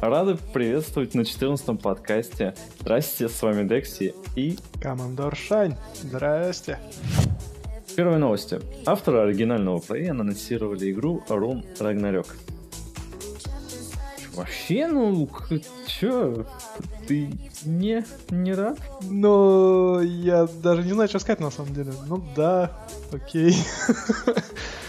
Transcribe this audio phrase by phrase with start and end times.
[0.00, 2.54] Рады приветствовать на 14-м подкасте.
[2.78, 4.56] Здрасте, с вами Декси и...
[4.80, 5.76] Командор Шань.
[6.00, 6.78] Здрасте.
[7.96, 8.60] Первые новости.
[8.86, 12.28] Авторы оригинального плея анонсировали игру Rune Ragnarok.
[14.34, 15.28] Вообще, ну,
[15.88, 16.46] чё,
[17.08, 17.32] ты
[17.64, 18.78] не, не рад?
[19.02, 21.92] Ну, я даже не знаю, что сказать на самом деле.
[22.06, 23.56] Ну да, окей.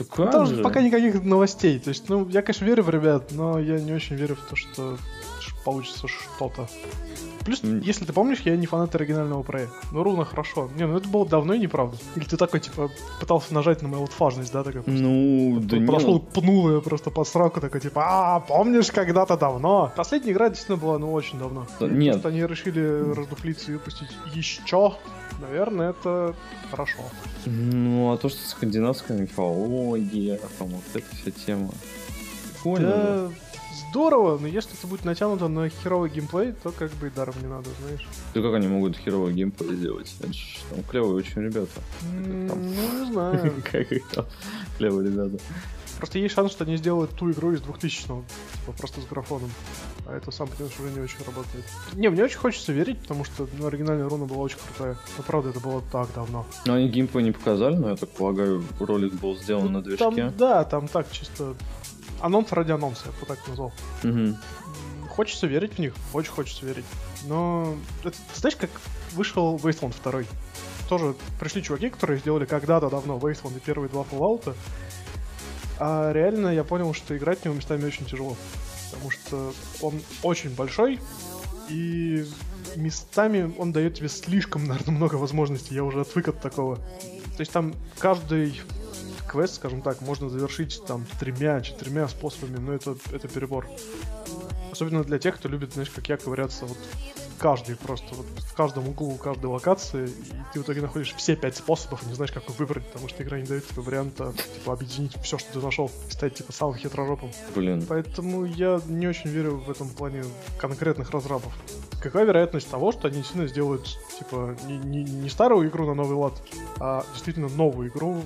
[0.00, 0.56] Ну, как Там же?
[0.56, 1.78] же пока никаких новостей.
[1.78, 4.56] То есть, ну, я, конечно, верю в ребят, но я не очень верю в то,
[4.56, 4.96] что
[5.64, 6.68] получится что-то.
[7.44, 7.80] Плюс, М.
[7.80, 9.74] если ты помнишь, я не фанат оригинального проекта.
[9.92, 10.68] Ну, руна хорошо.
[10.76, 11.96] Не, ну это было давно и неправда.
[12.14, 12.90] Или ты такой, типа,
[13.20, 16.28] пытался нажать на мою фажность, да, такой просто Ну, да Прошел, нет.
[16.28, 19.92] пнул ее просто по сроку, такой типа, а, помнишь, когда-то давно?
[19.96, 21.66] Последняя игра действительно была, ну, очень давно.
[21.80, 22.14] Да нет.
[22.14, 24.94] то, что они решили раздуплиться и выпустить еще,
[25.40, 26.34] наверное, это
[26.70, 27.00] хорошо.
[27.46, 31.70] Ну, а то, что скандинавская мифология, там вот эта вся тема.
[32.54, 33.30] Прикольно, да.
[33.90, 37.48] Здорово, но если это будет натянуто на херовый геймплей, то как бы и даром не
[37.48, 38.06] надо, знаешь.
[38.34, 40.14] Да как они могут херовый геймплей сделать?
[40.20, 41.80] Это ж там клевые очень ребята.
[42.02, 42.62] Там?
[42.62, 43.54] Ну, не знаю.
[43.72, 44.26] Как их там
[44.76, 45.38] клевые ребята.
[45.98, 48.24] Просто есть шанс, что они сделают ту игру из 2000-го,
[48.60, 49.50] типа просто с графоном.
[50.06, 51.64] А это, сам понимаешь, уже не очень работает.
[51.92, 54.96] Не, мне очень хочется верить, потому что ну, оригинальная руна была очень крутая.
[55.16, 56.46] Но правда, это было так давно.
[56.66, 60.04] Ну, они геймплей не показали, но я так полагаю, ролик был сделан Ну, на движке.
[60.04, 61.54] Там, да, там так чисто...
[62.20, 63.72] Анонс ради анонса, я бы так назвал.
[64.02, 64.36] М,
[65.08, 66.84] Хочется верить в них, очень хочется верить.
[67.26, 68.70] Но, это, знаешь, как
[69.14, 70.22] вышел Wasteland 2?
[70.88, 74.54] Тоже пришли чуваки, которые сделали когда-то давно Wasteland и первые два Fallout.
[75.78, 78.36] А реально я понял, что играть в него местами очень тяжело.
[78.90, 80.98] Потому что он очень большой,
[81.68, 82.24] и
[82.76, 85.74] местами он дает тебе слишком, наверное, много возможностей.
[85.74, 86.76] Я уже отвык от такого.
[86.76, 88.60] То есть там каждый
[89.28, 93.68] квест, скажем так, можно завершить там тремя-четырьмя способами, но это, это перебор.
[94.72, 96.78] Особенно для тех, кто любит, знаешь, как я, ковыряться вот
[97.38, 101.56] каждый просто, вот в каждом углу каждой локации, и ты в итоге находишь все пять
[101.56, 105.16] способов и не знаешь, как выбрать, потому что игра не дает тебе варианта, типа, объединить
[105.22, 107.30] все, что ты нашел, и стать, типа, самым хитрожопым.
[107.54, 107.84] Блин.
[107.88, 110.24] Поэтому я не очень верю в этом плане
[110.58, 111.52] конкретных разрабов.
[112.02, 113.86] Какая вероятность того, что они действительно сделают,
[114.18, 116.34] типа, не, не- не старую игру на новый лад,
[116.80, 118.22] а действительно новую игру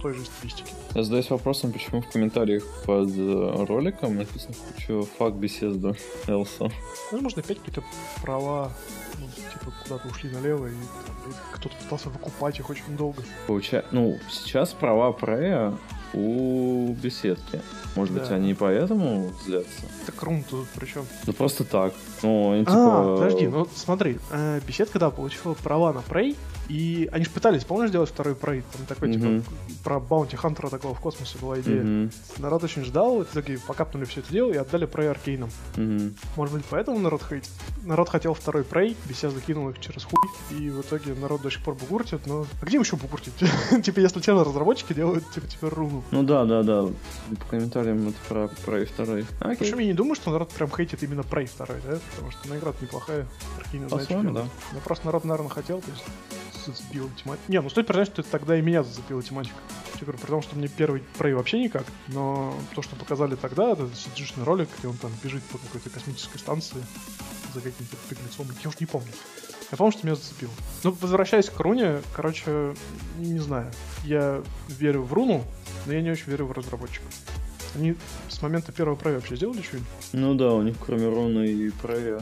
[0.00, 0.72] той же стилистики?
[0.94, 5.96] Я задаюсь вопросом, почему в комментариях под э, роликом написано кучу фак беседу
[6.26, 6.70] Элса.
[7.12, 7.82] Возможно, опять какие-то
[8.22, 8.51] права,
[9.18, 13.22] ну, типа, куда-то ушли налево, и, и кто-то пытался выкупать их очень долго.
[13.46, 13.84] Получа...
[13.92, 15.74] Ну, сейчас права Прея
[16.14, 17.60] у беседки.
[17.96, 18.36] Может быть, Да.
[18.36, 19.70] они поэтому злятся?
[20.06, 21.06] Так рун тут причем.
[21.26, 21.94] Ну, просто так.
[22.22, 23.16] Ну, они А, типа...
[23.18, 26.36] подожди, ну смотри, э, беседка, да, получила права на Prey,
[26.68, 28.62] и они же пытались, помнишь, сделать второй Prey?
[28.76, 29.42] Там такой, Мгм.
[29.42, 29.52] типа,
[29.84, 31.82] про баунти хантера такого в космосе была идея.
[31.82, 35.50] Мгм, Народ очень ждал, в итоге покапнули все это дело и отдали Prey Аркейнам.
[35.76, 36.14] мгм.
[36.36, 37.50] Может быть, поэтому народ хейтит?
[37.84, 40.20] Народ хотел второй Prey, Bethesda закинул их через хуй,
[40.56, 42.46] и в итоге народ до сих пор бугуртит, но...
[42.60, 43.34] А где еще бугуртить?
[43.82, 46.02] Типа, если честно, разработчики делают, типа, теперь руну.
[46.12, 46.86] Ну да, да, да.
[47.40, 49.16] По комментариям это про Prey 2.
[49.40, 49.56] Окей.
[49.58, 51.98] Причем я не думаю, что народ прям хейтит именно Prey 2, да?
[52.12, 53.26] Потому что ну, игра неплохая.
[53.58, 54.48] Аркейна По-своему, да.
[54.72, 56.04] Ну, просто народ, наверное, хотел, то есть
[56.66, 57.50] зацепила тематика.
[57.50, 59.56] Не, ну стоит признать, что это тогда и меня зацепила тематика.
[59.94, 63.70] Я говорю, при том, что мне первый Prey вообще никак, но то, что показали тогда,
[63.72, 66.84] это cg ролик, где он там бежит по какой-то космической станции
[67.54, 69.12] за каким-то беглецом, я уж не помню.
[69.70, 70.52] Я помню, что меня зацепило.
[70.84, 72.74] Ну, возвращаясь к руне, короче,
[73.18, 73.70] не знаю.
[74.04, 75.44] Я верю в руну,
[75.86, 77.08] но я не очень верю в разработчиков.
[77.74, 77.96] Они
[78.28, 79.88] с момента первого Prey вообще сделали что-нибудь?
[80.12, 82.20] Ну да, у них кроме Рона и Прея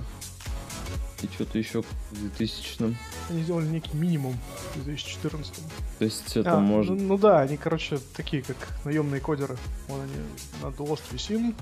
[1.22, 2.96] и что-то еще в 2000
[3.28, 4.38] Они сделали некий минимум
[4.74, 5.54] в 2014
[5.98, 6.90] То есть это А, может...
[6.90, 9.56] ну, ну да, они, короче, такие, как наемные кодеры.
[9.88, 10.14] Вон они
[10.62, 11.54] на Lost Sim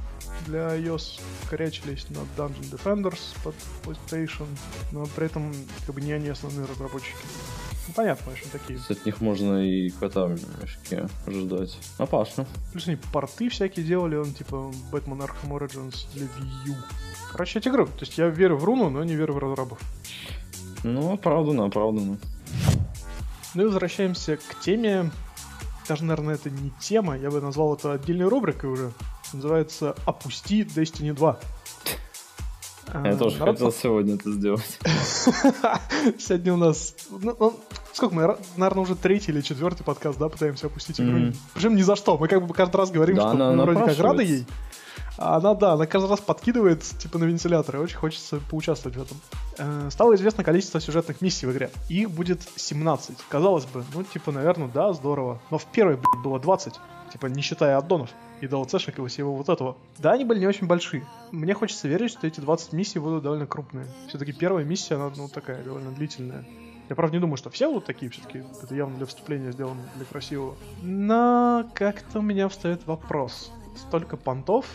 [0.47, 1.21] для iOS
[1.51, 4.47] корячились, на Dungeon Defenders под PlayStation,
[4.93, 5.55] но при этом
[5.87, 7.17] как бы не они основные разработчики.
[7.89, 8.79] Ну, понятно, общем, такие.
[8.89, 10.31] От них можно и кота в
[10.63, 11.79] мешке ожидать.
[11.97, 12.47] Опасно.
[12.73, 16.75] Плюс они порты всякие делали, он типа Batman Arkham Origins для Wii U.
[17.33, 17.87] Короче, эти игры.
[17.87, 19.81] То есть я верю в руну, но не верю в разрабов.
[20.85, 22.19] Ну, оправданно, оправданно.
[23.55, 25.11] Ну и возвращаемся к теме.
[25.89, 28.93] Даже, наверное, это не тема, я бы назвал это отдельной рубрикой уже.
[29.33, 31.39] Называется «Опусти Destiny 2».
[32.95, 34.79] Я А, тоже народ хотел сегодня это сделать.
[36.19, 36.95] Сегодня у нас...
[37.11, 37.61] ну, ну,
[37.99, 41.19] сколько мы, наверное, уже третий или четвертый подкаст, да, пытаемся опустить игру.
[41.19, 41.35] Мгм.
[41.53, 42.17] Причем ни за что.
[42.17, 44.47] Мы как бы каждый раз говорим, Да, что она мы вроде как рады ей.
[45.17, 49.17] Она, да, она каждый раз подкидывает, типа, на вентилятор, и очень хочется поучаствовать в этом.
[49.59, 51.73] Э, стало известно количество сюжетных миссий в игре.
[51.89, 53.17] Их будет 17.
[53.29, 55.41] Казалось бы, ну, типа, наверное, да, здорово.
[55.51, 56.75] Но в первой, блядь, было 20.
[57.13, 58.11] Типа, не считая аддонов
[58.41, 59.77] и DLC-шек и всего вот этого.
[59.99, 61.05] Да, они были не очень большие.
[61.33, 63.89] Мне хочется верить, что эти 20 миссий будут довольно крупные.
[64.07, 66.45] Все-таки первая миссия, она, ну, такая, довольно длительная.
[66.89, 70.07] Я, правда, не думаю, что все будут такие, все-таки это явно для вступления сделано, для
[70.07, 70.57] красивого.
[70.83, 73.53] Но как-то у меня встает вопрос.
[73.77, 74.67] Столько понтов,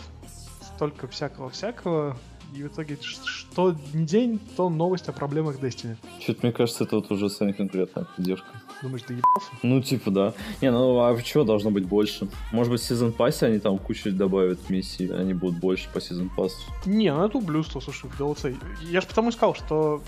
[0.62, 2.16] столько всякого-всякого,
[2.54, 5.96] и в итоге что не день, то новость о проблемах Destiny.
[6.20, 8.46] Что-то мне кажется, это вот уже самая конкретная поддержка.
[8.80, 9.50] Думаешь, ты ебался?
[9.62, 10.34] Ну, типа, да.
[10.60, 12.28] Не, ну а чего должно быть больше?
[12.52, 16.28] Может быть, в сезон пассе они там кучу добавят миссий, они будут больше по сезон
[16.28, 16.70] пассу.
[16.86, 18.56] Не, ну это ублюдство, слушай, в DLC.
[18.82, 20.00] Я же потому и сказал, что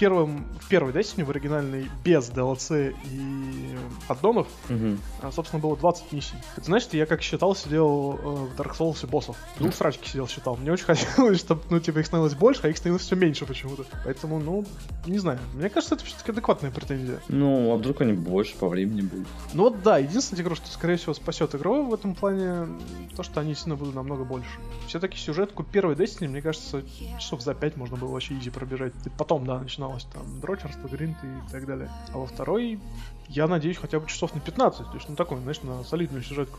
[0.00, 3.76] первом, в первой Destiny, в оригинальной, без DLC и
[4.08, 4.96] аддонов, угу.
[5.30, 6.36] собственно, было 20 миссий.
[6.56, 9.36] Это значит, я как считал, сидел э, в Dark Souls боссов.
[9.58, 10.56] Двух срачки сидел, считал.
[10.56, 13.84] Мне очень хотелось, чтобы, ну, типа, их становилось больше, а их становилось все меньше почему-то.
[14.04, 14.64] Поэтому, ну,
[15.06, 15.38] не знаю.
[15.52, 17.20] Мне кажется, это все-таки адекватная претензия.
[17.28, 19.28] Ну, а вдруг они больше по времени будут?
[19.52, 22.68] Ну вот да, единственное, игру, что, скорее всего, спасет игру в этом плане,
[23.16, 24.48] то, что они сильно будут намного больше.
[24.86, 26.82] Все-таки сюжетку первой Destiny, мне кажется,
[27.18, 28.94] часов за 5 можно было вообще изи пробежать.
[29.04, 31.90] И потом, да, начиналось там дрочерство, гринт и так далее.
[32.12, 32.80] А во второй,
[33.28, 36.58] я надеюсь, хотя бы часов на 15, то есть, ну, такой, знаешь, на солидную сюжетку.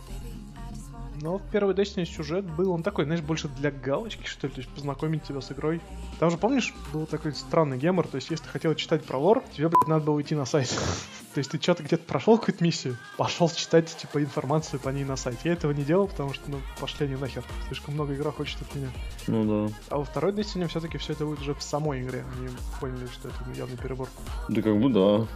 [1.21, 4.59] Но в первой Destiny сюжет был, он такой, знаешь, больше для галочки, что ли, то
[4.59, 5.79] есть познакомить тебя с игрой.
[6.19, 9.44] Там же, помнишь, был такой странный гемор, то есть если ты хотел читать про лор,
[9.56, 10.69] тебе, блядь, надо было идти на сайт.
[11.33, 15.15] то есть ты что-то где-то прошел какую-то миссию, пошел читать, типа, информацию по ней на
[15.15, 15.41] сайте.
[15.44, 17.44] Я этого не делал, потому что, ну, пошли они нахер.
[17.67, 18.89] Слишком много игра хочет от меня.
[19.27, 19.74] Ну да.
[19.89, 22.25] А во второй Destiny все-таки все это будет уже в самой игре.
[22.38, 24.09] Они поняли, что это явный перебор.
[24.50, 25.27] Да как бы да.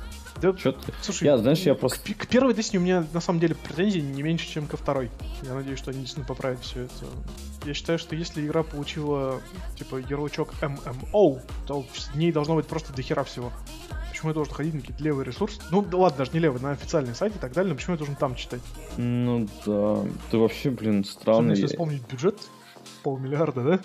[0.42, 0.54] Да,
[1.02, 2.14] Слушай, я, знаешь, я просто...
[2.14, 5.10] К, к первой Destiny у меня, на самом деле, претензий не меньше, чем ко второй.
[5.44, 7.06] Я надеюсь, что они действительно поправят все это.
[7.66, 9.42] Я считаю, что если игра получила,
[9.78, 13.52] типа, ярлычок MMO, то в ней должно быть просто дохера всего.
[14.10, 15.62] Почему я должен ходить на какие-то левые ресурсы?
[15.72, 17.98] Ну, да ладно, даже не левые, на официальный сайт и так далее, но почему я
[17.98, 18.62] должен там читать?
[18.98, 19.98] Ну да,
[20.32, 21.52] ты вообще, блин, странный.
[21.52, 22.40] Если вспомнить бюджет,
[23.04, 23.80] полмиллиарда, да?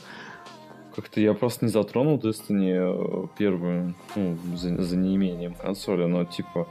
[0.94, 6.66] Как-то я просто не затронул Destiny э, первую, ну, за, за неимением консоли, но типа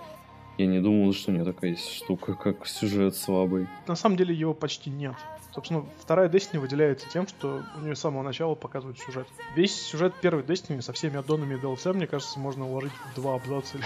[0.58, 3.68] я не думал, что у нее такая есть штука, как сюжет слабый.
[3.88, 5.16] На самом деле его почти нет.
[5.54, 9.28] Собственно, вторая Destiny выделяется тем, что у нее с самого начала показывают сюжет.
[9.56, 13.36] Весь сюжет первой Destiny со всеми аддонами и DLC, мне кажется, можно уложить в два
[13.36, 13.78] абзаца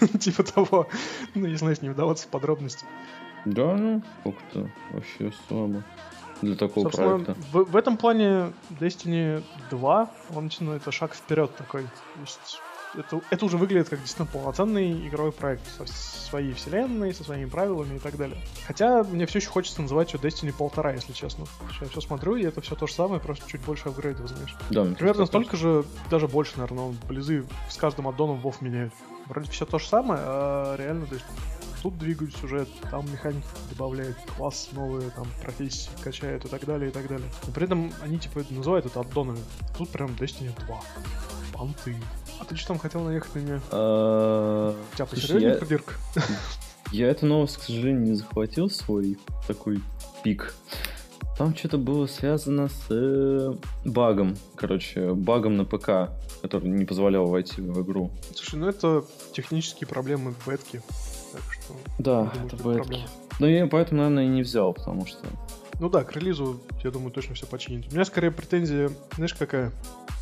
[0.20, 0.88] типа того.
[1.34, 2.84] Ну, если, знаешь, не вдаваться в подробности.
[3.46, 5.82] Да, ну, сколько-то вообще слабо
[6.42, 7.36] для такого Собственно, проекта.
[7.52, 11.82] В, в этом плане Destiny 2, он ну, это шаг вперед такой.
[11.82, 12.60] То есть
[12.94, 17.96] это, это уже выглядит как действительно полноценный игровой проект со своей вселенной, со своими правилами
[17.96, 18.38] и так далее.
[18.66, 21.46] Хотя мне все еще хочется называть его Destiny полтора, если честно.
[21.80, 24.56] Я все смотрю, и это все то же самое, просто чуть больше апгрейдов, знаешь.
[24.70, 28.92] Да, Примерно столько же, даже больше, наверное, близы с каждым аддоном Вов меняют.
[29.26, 31.26] Вроде все то же самое, а реально, то есть
[31.82, 36.92] тут двигают сюжет, там механики добавляют, класс новые, там профессии качают и так далее, и
[36.92, 37.28] так далее.
[37.46, 39.40] Но при этом они типа называют это аддонами.
[39.76, 40.80] Тут прям Destiny 2.
[41.52, 41.96] Понты.
[42.38, 43.60] А ты что там хотел наехать на меня?
[43.70, 45.94] А, У тебя посерьезнее придирка?
[46.92, 49.80] Я эту новость, к сожалению, не захватил свой такой
[50.24, 50.54] пик.
[51.38, 53.54] Там что-то было связано с э,
[53.84, 56.10] багом, короче, багом на ПК,
[56.42, 58.10] который не позволял войти в игру.
[58.34, 60.78] Слушай, ну это технические проблемы в бетке.
[60.80, 61.09] Так
[61.70, 63.06] что, да, думаю, это бетки.
[63.38, 65.24] Но я поэтому, наверное, и не взял, потому что...
[65.78, 67.90] Ну да, к релизу, я думаю, точно все починит.
[67.90, 69.72] У меня скорее претензия, знаешь, какая?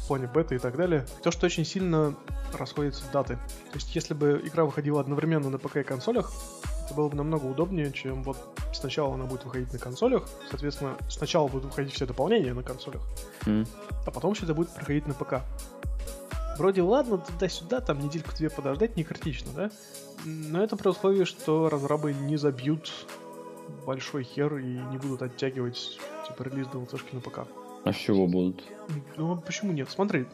[0.04, 1.04] В плане бета и так далее.
[1.22, 2.14] То, что очень сильно
[2.56, 3.34] расходятся даты.
[3.34, 6.32] То есть, если бы игра выходила одновременно на ПК и консолях,
[6.86, 8.38] это было бы намного удобнее, чем вот
[8.72, 13.02] сначала она будет выходить на консолях, соответственно, сначала будут выходить все дополнения на консолях,
[13.44, 13.68] mm.
[14.06, 15.42] а потом все это будет проходить на ПК.
[16.58, 19.70] Вроде ладно, туда-сюда, там недельку-две подождать не критично, да?
[20.24, 22.92] Но это при условии, что разрабы не забьют
[23.86, 27.46] большой хер и не будут оттягивать типа релиз DLC на ПК.
[27.84, 28.64] А с чего будут?
[29.16, 29.90] Ну, почему нет?
[29.90, 30.26] Смотри,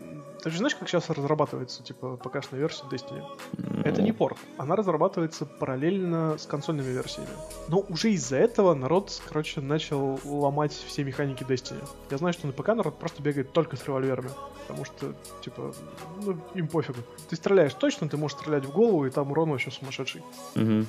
[0.44, 3.22] ты же знаешь, как сейчас разрабатывается, типа, ПК-шная версия Destiny?
[3.56, 3.82] No.
[3.82, 4.36] Это не порт.
[4.58, 7.30] Она разрабатывается параллельно с консольными версиями.
[7.68, 11.82] Но уже из-за этого народ, короче, начал ломать все механики Destiny.
[12.10, 14.30] Я знаю, что на ПК народ просто бегает только с револьверами.
[14.66, 15.74] Потому что, типа,
[16.22, 16.98] ну, им пофигу.
[17.30, 20.22] Ты стреляешь точно, ты можешь стрелять в голову, и там урон вообще сумасшедший.
[20.56, 20.86] Mm-hmm.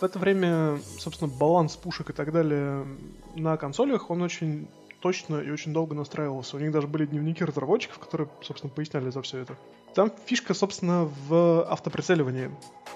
[0.00, 2.86] В это время, собственно, баланс пушек и так далее
[3.34, 4.68] на консолях, он очень
[5.04, 6.56] точно и очень долго настраивался.
[6.56, 9.54] У них даже были дневники разработчиков, которые, собственно, поясняли за все это.
[9.94, 12.50] Там фишка, собственно, в автоприцеливании.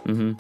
[0.07, 0.39] Угу.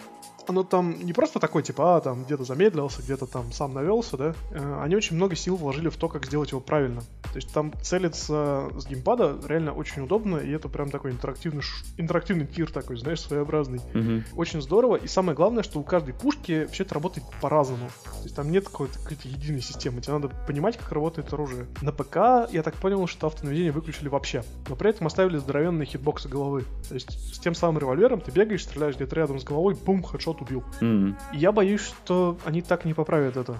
[0.48, 4.34] Оно там не просто такой, типа, а, там где-то замедлился, где-то там сам навелся, да.
[4.50, 7.02] Э, они очень много сил вложили в то, как сделать его правильно.
[7.32, 11.62] То есть там целиться с геймпада реально очень удобно, и это прям такой интерактивный,
[11.96, 13.80] интерактивный тир такой, знаешь, своеобразный.
[13.94, 14.24] Мгм.
[14.34, 17.88] Очень здорово, и самое главное, что у каждой пушки все это работает по-разному.
[18.04, 21.66] То есть там нет какой-то, какой-то единой системы, тебе надо понимать, как работает оружие.
[21.82, 26.28] На ПК я так понял, что автонаведение выключили вообще, но при этом оставили здоровенные хитбоксы
[26.28, 26.64] головы.
[26.88, 30.37] То есть с тем самым револьвером ты бегаешь, стреляешь где-то рядом с головой, бум, хедшот
[30.40, 30.64] убил.
[30.80, 33.56] И я боюсь, что они так не поправят это.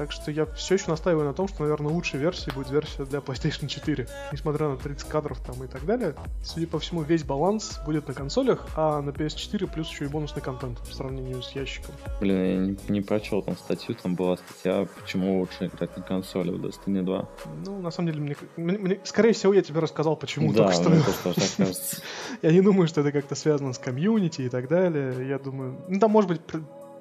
[0.00, 3.18] Так что я все еще настаиваю на том, что, наверное, лучшей версией будет версия для
[3.18, 4.08] PlayStation 4.
[4.32, 8.14] Несмотря на 30 кадров там и так далее, судя по всему, весь баланс будет на
[8.14, 11.94] консолях, а на PS4 плюс еще и бонусный контент в сравнении с ящиком.
[12.18, 16.50] Блин, я не, не прочел там статью, там была статья, почему лучше играть на консоли
[16.50, 17.28] в Destiny 2.
[17.66, 20.72] Ну, на самом деле, мне, мне- мне- скорее всего, я тебе рассказал, почему да, только
[20.72, 20.88] что.
[20.88, 22.00] мне тоже так кажется.
[22.40, 25.28] Я не думаю, что это как-то связано с комьюнити и так далее.
[25.28, 26.40] Я думаю, ну там, может быть,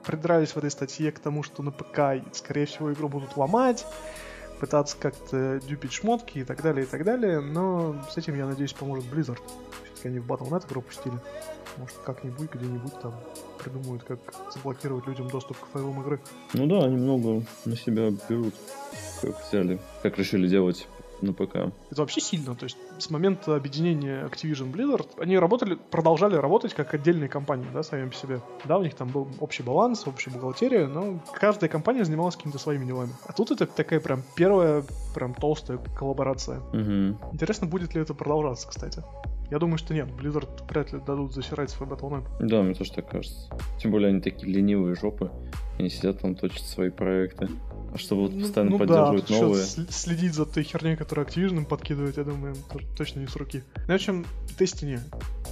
[0.05, 3.85] придрались в этой статье к тому, что на ПК, скорее всего, игру будут ломать,
[4.59, 7.39] пытаться как-то дюпить шмотки и так далее, и так далее.
[7.39, 9.39] Но с этим, я надеюсь, поможет Blizzard.
[9.85, 11.15] Все-таки они в Battle.net игру пустили.
[11.77, 13.13] Может, как-нибудь, где-нибудь там
[13.63, 14.19] придумают, как
[14.53, 16.19] заблокировать людям доступ к файлам игры.
[16.53, 18.53] Ну да, они много на себя берут,
[19.21, 20.87] как взяли, как решили делать
[21.21, 21.55] на ПК.
[21.91, 22.55] Это вообще сильно.
[22.55, 27.83] То есть с момента объединения Activision Blizzard они работали, продолжали работать как отдельные компании, да,
[27.83, 28.41] сами по себе.
[28.65, 32.85] Да, у них там был общий баланс, общая бухгалтерия, но каждая компания занималась какими-то своими
[32.85, 33.11] делами.
[33.25, 34.83] А тут это такая прям первая,
[35.13, 36.59] прям толстая коллаборация.
[36.73, 37.33] Угу.
[37.33, 39.03] Интересно, будет ли это продолжаться, кстати.
[39.51, 40.07] Я думаю, что нет.
[40.09, 42.25] Blizzard вряд ли дадут засирать свой Battle.net.
[42.47, 43.49] Да, мне тоже так кажется.
[43.81, 45.31] Тем более они такие ленивые жопы.
[45.79, 47.47] Они сидят там, точат свои проекты.
[47.93, 49.63] А чтобы вот Ну- постоянно ну да, поддерживать ещё новые.
[49.63, 52.55] сл- следить за той херней, которую Activision подкидывает, я думаю,
[52.95, 53.63] точно не с руки.
[53.75, 54.25] Ну, в общем,
[54.59, 54.99] Destiny.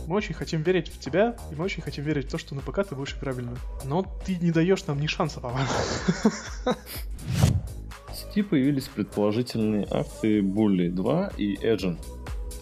[0.06, 2.62] Мы очень хотим верить в тебя, и мы очень хотим верить в то, что на
[2.62, 3.56] ПК ты будешь правильно.
[3.86, 5.68] Но ты не даешь нам ни шанса, по-моему.
[8.10, 12.00] В сети появились предположительные акты Bully 2 и Agent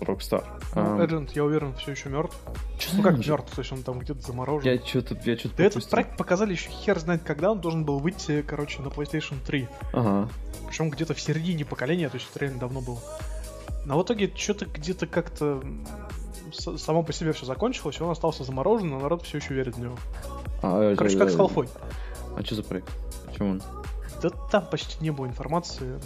[0.02, 0.44] Rockstar.
[0.76, 2.36] Ну, А, я уверен, все еще мертв.
[2.94, 3.32] Ну как значит?
[3.32, 4.72] мертв, то есть он там где-то заморожен.
[4.72, 8.00] Я что-то, я что-то Да этот проект показали еще хер знает когда, он должен был
[8.00, 9.68] выйти, короче, на PlayStation 3.
[9.94, 10.30] Ага.
[10.68, 13.00] Причем где-то в середине поколения, то есть это реально давно было.
[13.86, 15.64] Но в итоге что-то где-то как-то
[16.54, 19.80] само по себе все закончилось, и он остался заморожен, но народ все еще верит в
[19.80, 19.98] него.
[20.62, 21.70] А, Короче, э, как с Half-Life.
[22.38, 22.90] А что за проект?
[23.28, 23.64] О чем он?
[24.22, 26.00] Да там почти не было информации.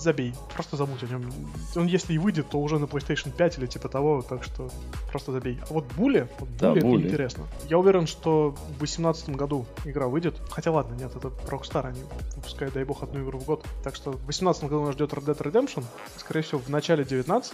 [0.00, 1.30] Забей, просто забудь о нем.
[1.76, 4.70] Он если и выйдет, то уже на PlayStation 5 или типа того, так что
[5.10, 5.60] просто забей.
[5.68, 7.06] А вот Були, вот Да, Були это Bully.
[7.06, 7.44] интересно.
[7.68, 10.40] Я уверен, что в 2018 году игра выйдет.
[10.50, 12.00] Хотя ладно, нет, это Rockstar, они
[12.34, 13.66] выпускают, дай бог, одну игру в год.
[13.84, 15.84] Так что в 2018 году нас ждет Red Dead Redemption.
[16.16, 17.52] Скорее всего, в начале 19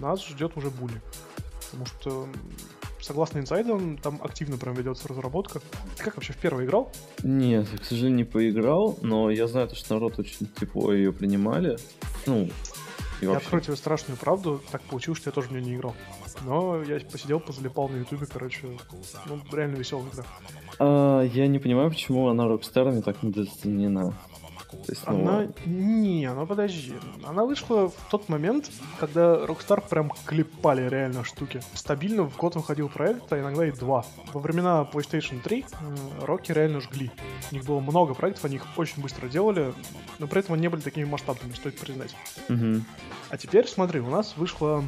[0.00, 0.98] нас ждет уже Були.
[1.70, 2.28] Потому что,
[3.04, 5.60] согласно инсайдам, там активно прям ведется разработка.
[5.96, 6.90] Ты как вообще в первый играл?
[7.22, 11.12] Нет, я, к сожалению, не поиграл, но я знаю, то, что народ очень тепло ее
[11.12, 11.76] принимали.
[12.26, 12.48] Ну,
[13.20, 13.44] и Я вообще.
[13.44, 15.94] открою тебе страшную правду, так получилось, что я тоже в нее не играл.
[16.44, 18.66] Но я посидел, позалипал на ютубе, короче,
[19.26, 20.24] ну, реально веселая игра.
[20.78, 24.14] А, я не понимаю, почему она не так недооценена.
[24.86, 25.48] То есть, ну, Она...
[25.66, 26.94] Не, ну подожди.
[27.24, 31.60] Она вышла в тот момент, когда Rockstar прям клепали реально штуки.
[31.74, 34.04] Стабильно в год выходил проект, а иногда и два.
[34.32, 37.10] Во времена PlayStation 3 э, Роки реально жгли.
[37.50, 39.72] У них было много проектов, они их очень быстро делали,
[40.18, 42.14] но при этом они не были такими масштабными, стоит признать.
[42.48, 42.84] мгм.
[43.30, 44.84] А теперь, смотри, у нас вышла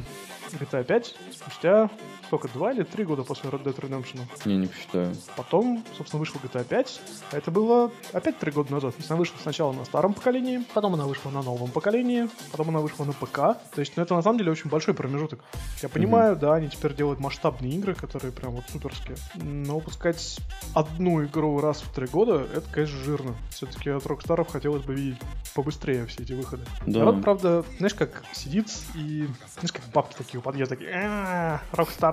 [0.53, 1.89] GTA 5 спустя
[2.27, 4.19] сколько, два или три года после Red Dead Redemption.
[4.45, 5.15] Не, не посчитаю.
[5.35, 7.01] Потом, собственно, вышла GTA 5.
[7.31, 8.93] А это было опять три года назад.
[8.95, 12.69] То есть она вышла сначала на старом поколении, потом она вышла на новом поколении, потом
[12.69, 13.35] она вышла на ПК.
[13.35, 15.43] То есть, ну, это на самом деле очень большой промежуток.
[15.81, 19.17] Я понимаю, да, они теперь делают масштабные игры, которые прям вот суперские.
[19.35, 20.39] Но выпускать
[20.73, 23.35] одну игру раз в три года, это, конечно, жирно.
[23.51, 25.17] Все-таки от Рокстаров хотелось бы видеть
[25.55, 26.65] побыстрее все эти выходы.
[26.85, 26.99] Да.
[26.99, 31.61] Народ, правда, знаешь, как сидит и, знаешь, как бабки такие у подъезда, такие, «А,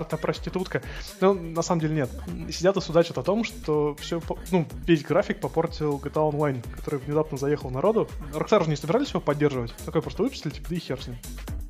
[0.05, 0.81] Рокстар-то проститутка.
[1.21, 2.09] Но на самом деле нет.
[2.51, 4.21] Сидят и судачат о том, что все,
[4.51, 8.07] ну, весь график попортил GTA Online, который внезапно заехал народу.
[8.33, 9.73] Rockstar же не собирались его поддерживать.
[9.85, 11.17] Такой просто выпустили, типа, да и хер с ним.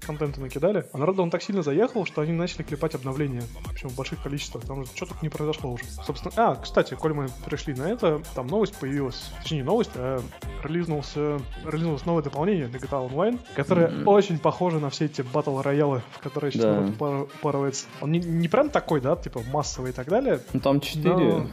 [0.06, 0.86] Контента накидали.
[0.94, 3.42] А народу он так сильно заехал, что они начали клепать обновления.
[3.72, 4.64] Причем в больших количествах.
[4.66, 5.84] Там что тут не произошло уже.
[6.06, 9.32] Собственно, а, кстати, коль мы пришли на это, там новость появилась.
[9.42, 10.22] Точнее, не новость, а
[10.64, 14.08] релизнулся, релизнулось новое дополнение для GTA Online, которое Мгм.
[14.08, 16.74] очень похоже на все эти батл роялы, в которые сейчас Да.
[16.82, 17.88] народ упар- упарывается.
[18.00, 20.40] Он не, не прям такой, да, типа массовый и так далее.
[20.54, 21.10] Ну там четыре.
[21.16, 21.48] Но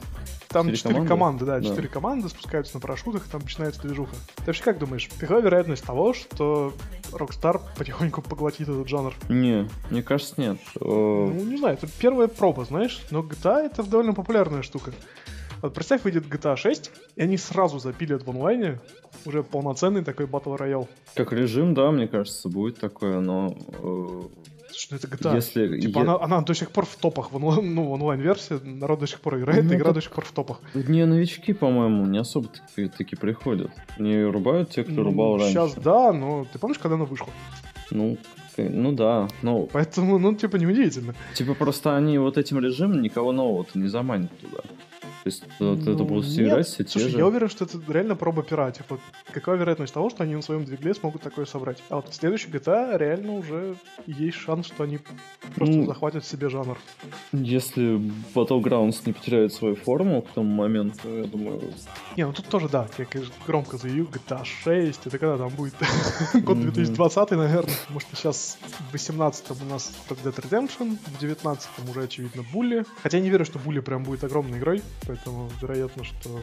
[0.48, 1.08] Там Четыре команды?
[1.08, 1.64] команды, да, Да.
[1.64, 4.14] четыре команды спускаются на парашютах, там начинается движуха.
[4.36, 6.74] Ты вообще как думаешь, какова вероятность того, что
[7.10, 9.14] Rockstar потихоньку поглотит этот жанр?
[9.30, 10.58] Не, мне кажется, нет.
[10.78, 14.92] Э, Ну, не знаю, это первая проба, знаешь, но GTA это довольно популярная штука.
[15.62, 18.78] Вот представь, выйдет GTA 6, и они сразу запилят в онлайне
[19.24, 20.86] уже полноценный такой батл роял.
[21.14, 23.56] Как режим, да, мне кажется, будет такое, но...
[23.80, 24.22] Э,
[24.74, 25.34] что это GTA?
[25.34, 25.80] Если...
[25.80, 26.02] Типа я...
[26.02, 29.20] она, она до сих пор в топах, в онлайн, ну, в онлайн-версии, народ до сих
[29.20, 29.94] пор играет, ну, игра это...
[29.94, 30.60] до сих пор в топах.
[30.74, 33.70] Не новички, по-моему, не особо таки, таки приходят.
[33.98, 35.52] Не рубают те, кто ну, рубал раньше.
[35.52, 37.28] Сейчас да, но ты помнишь, когда она вышла?
[37.90, 38.16] Ну,
[38.56, 39.68] ну да, ну...
[39.72, 41.14] Поэтому, ну, типа, неудивительно.
[41.34, 44.61] Типа, просто они вот этим режимом никого нового не заманят туда.
[45.22, 47.18] То есть ну, это будут все играть все те Слушай, же.
[47.18, 48.72] я уверен, что это реально проба пера.
[48.72, 48.98] Типа,
[49.32, 51.80] какая вероятность того, что они на своем двигле смогут такое собрать?
[51.90, 53.76] А вот в следующий GTA реально уже
[54.06, 54.98] есть шанс, что они
[55.54, 56.76] просто ну, захватят себе жанр.
[57.32, 58.00] Если
[58.34, 61.72] Battlegrounds не потеряет свою форму к тому моменту, я думаю...
[62.16, 65.74] Не, ну тут тоже, да, я, конечно, громко заявил, GTA 6, это когда там будет?
[66.34, 68.58] Год 2020, наверное, что сейчас
[68.90, 72.84] в 18 у нас Red Dead Redemption, в 19 уже, очевидно, Булли.
[73.02, 76.40] Хотя я не верю, что Булли прям будет огромной игрой, поэтому вероятно, что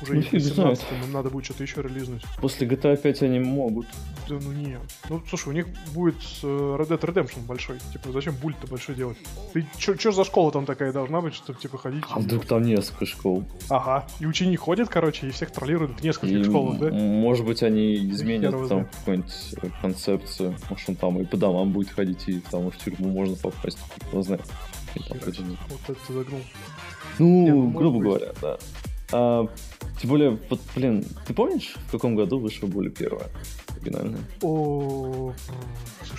[0.00, 2.22] уже ну, и 17 им надо будет что-то еще релизнуть.
[2.40, 3.86] После GTA 5 они могут.
[4.28, 4.78] Да ну не.
[5.08, 6.14] Ну слушай, у них будет
[6.44, 7.78] э, Red Dead Redemption большой.
[7.92, 9.16] Типа, зачем бульт-то большой делать?
[9.52, 12.04] Ты чё, за школа там такая должна быть, чтобы типа ходить?
[12.10, 13.44] А вдруг там несколько школ?
[13.68, 14.06] Ага.
[14.20, 16.90] И ученик ходит, короче, и всех троллируют в нескольких и, школах, да?
[16.90, 20.54] Может быть, они изменят там какую-нибудь э, концепцию.
[20.70, 23.78] Может, он там и по домам будет ходить, и там в тюрьму можно попасть.
[24.08, 24.46] Кто знает.
[24.94, 26.40] Вот это загнул.
[27.18, 28.58] Ну, грубо говоря, да.
[29.12, 29.46] А,
[30.00, 33.28] тем более, вот, блин, ты помнишь, в каком году вышла Буля первая?
[33.78, 34.20] оригинальная?
[34.42, 35.32] О,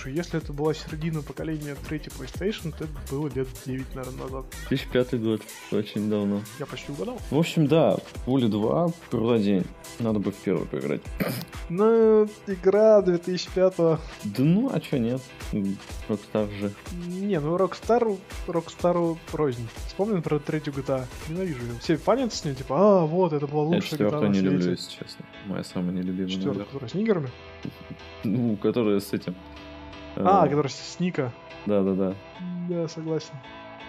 [0.00, 4.46] слушай, если это была середина поколения третьей PlayStation, то это было лет 9, наверное, назад.
[4.68, 5.42] 2005 год,
[5.72, 6.40] очень давно.
[6.58, 7.18] Я почти угадал.
[7.30, 9.64] В общем, да, Пули 2, крутой день.
[9.98, 11.02] Надо бы в первый поиграть.
[11.72, 13.98] Ну, игра 2005 Да
[14.38, 15.22] ну, а чё нет?
[16.08, 16.72] Rockstar же.
[17.06, 19.68] Не, ну Rockstar, Rockstar рознь.
[19.86, 21.04] Вспомним про третью GTA.
[21.28, 21.78] Ненавижу ее.
[21.80, 24.90] Все панят с ней, типа, а, вот, это была лучшая GTA Я не люблю, если
[24.90, 25.24] честно.
[25.46, 26.28] Моя самая нелюбимая.
[26.28, 27.30] Четвертая, которая с нигерами?
[28.24, 29.36] Ну, которая с этим.
[30.24, 30.48] А, э...
[30.48, 31.32] которая с Ника.
[31.66, 32.14] Да, да, да.
[32.68, 33.34] Да, согласен.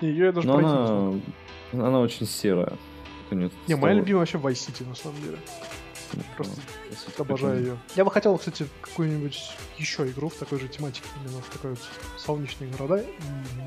[0.01, 1.87] Ее я даже Но она...
[1.87, 2.73] она очень серая.
[3.67, 5.37] Не, моя любимая вообще Vice City, на самом деле.
[6.35, 6.61] Просто
[7.17, 7.77] обожаю ее.
[7.95, 11.79] Я бы хотел, кстати, какую-нибудь еще игру в такой же тематике, именно в такой вот
[12.17, 13.05] солнечные города и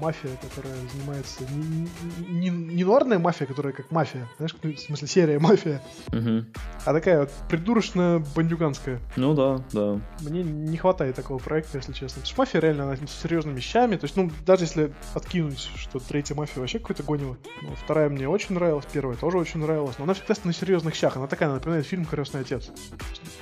[0.01, 1.89] мафия, которая занимается не,
[2.29, 6.45] не, не нуарная мафия, которая как мафия, знаешь, в смысле серия мафия, угу.
[6.85, 9.01] а такая вот придурочная бандюганская.
[9.17, 10.01] Ну да, да.
[10.21, 12.23] Мне не хватает такого проекта, если честно.
[12.23, 15.99] Потому что мафия реально она с серьезными вещами, то есть, ну, даже если откинуть, что
[15.99, 20.05] третья мафия вообще какой-то гонила, ну, вторая мне очень нравилась, первая тоже очень нравилась, но
[20.05, 22.71] она всегда на серьезных щах, она такая, она напоминает фильм «Крестный отец».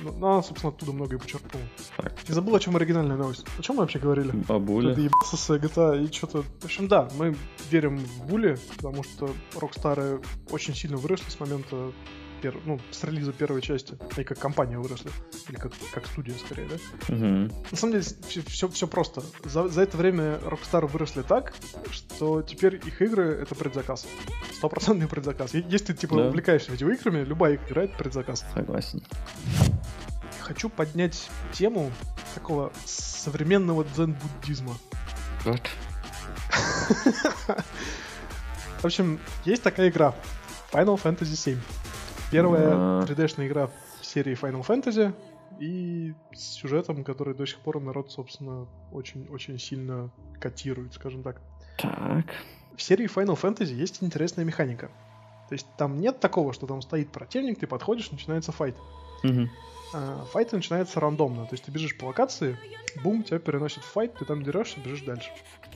[0.01, 1.65] Ну, она, собственно, оттуда многое почерпнула.
[1.97, 2.13] Так.
[2.27, 3.45] Я забыл, о чем оригинальная новость.
[3.57, 4.33] О чем мы вообще говорили?
[4.47, 4.91] О Буле.
[4.91, 6.43] Это ебаться с GTA и что-то...
[6.43, 7.35] В общем, да, мы
[7.69, 11.91] верим в Буле, потому что Рокстары очень сильно выросли с момента
[12.43, 12.59] пер...
[12.65, 13.97] ну, с релиза первой части.
[14.17, 15.09] И как компания выросли.
[15.47, 16.75] Или как, как студия, скорее, да?
[17.13, 17.53] Угу.
[17.71, 18.03] На самом деле,
[18.47, 19.23] все, все просто.
[19.45, 21.53] За, за это время Rockstar выросли так,
[21.89, 24.05] что теперь их игры— это предзаказ.
[24.57, 25.53] Стопроцентный предзаказ.
[25.53, 26.27] Если ты, типа, да.
[26.27, 28.43] увлекаешься видеоиграми, любая игра— это предзаказ.
[28.53, 29.01] Согласен.
[30.41, 31.91] Хочу поднять тему
[32.35, 34.75] такого современного дзен-буддизма.
[35.45, 35.61] Вот.
[38.81, 40.13] В общем, есть такая игра
[40.73, 41.57] Final Fantasy VII.
[42.33, 43.67] Первая 3D-шная игра
[44.01, 45.13] в серии Final Fantasy
[45.59, 51.41] и с сюжетом, который до сих пор народ, собственно, очень-очень сильно котирует, скажем так.
[51.77, 52.25] Так.
[52.75, 54.87] В серии Final Fantasy есть интересная механика.
[55.49, 58.75] То есть там нет такого, что там стоит противник, ты подходишь, начинается файт.
[59.23, 59.49] Угу.
[59.93, 61.45] А, файт начинается рандомно.
[61.45, 62.57] То есть ты бежишь по локации,
[63.03, 65.29] бум, тебя переносит в файт, ты там дерешься, бежишь дальше.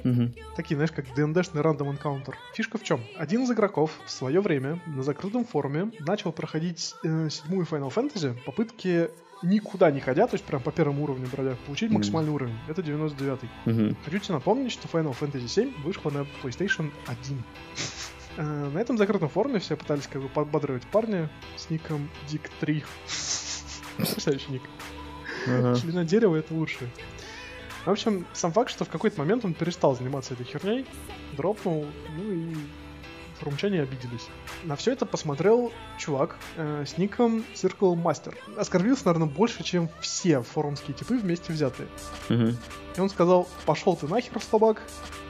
[0.03, 0.33] Угу.
[0.55, 2.37] Такие, знаешь, как ДНДшный рандом энкаунтер.
[2.53, 3.01] Фишка в чем?
[3.17, 8.35] Один из игроков в свое время на закрытом форуме начал проходить э, седьмую Final Fantasy
[8.45, 9.09] попытки
[9.43, 12.35] никуда не ходя, то есть прям по первому уровню бродя, получить максимальный mm.
[12.35, 12.57] уровень.
[12.67, 13.69] Это 99-й.
[13.69, 13.95] Mm-hmm.
[14.03, 17.43] Хочу тебе напомнить, что Final Fantasy 7 вышла на PlayStation 1.
[18.37, 22.83] Э, на этом закрытом форуме все пытались как бы подбадривать парня с ником Dick3.
[23.97, 24.61] Потрясающий ник.
[25.45, 26.89] Члена дерева это лучше.
[27.85, 30.85] В общем, сам факт, что в какой-то момент он перестал заниматься этой херней,
[31.37, 32.55] дропнул, ну и
[33.39, 34.27] форумчане обиделись.
[34.63, 38.35] На все это посмотрел чувак э, с ником Circle Master.
[38.57, 41.87] Оскорбился, наверное, больше, чем все форумские типы вместе взятые.
[42.29, 42.57] Угу.
[42.97, 44.81] И он сказал, пошел ты нахер, слабак,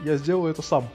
[0.04, 0.90] я сделаю это сам.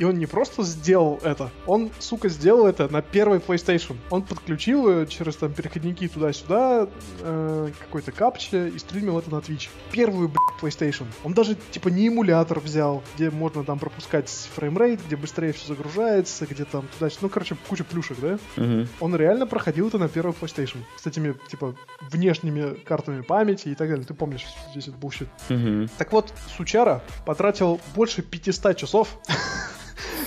[0.00, 3.98] И он не просто сделал это, он, сука, сделал это на первой PlayStation.
[4.08, 6.88] Он подключил ее через там переходники туда-сюда,
[7.20, 9.68] э, какой-то capture и стримил это на Twitch.
[9.92, 11.04] Первую, блядь, PlayStation.
[11.22, 16.46] Он даже, типа, не эмулятор взял, где можно там пропускать фреймрейт, где быстрее все загружается,
[16.46, 17.10] где там туда.
[17.20, 18.38] Ну, короче, куча плюшек, да?
[18.56, 18.88] Мгм.
[19.00, 20.78] Он реально проходил это на первой PlayStation.
[20.96, 24.06] С этими, типа, внешними картами памяти и так далее.
[24.06, 25.28] Ты помнишь здесь это bullshit.
[25.50, 25.90] Мгм.
[25.98, 29.18] Так вот, Сучара потратил больше 500 часов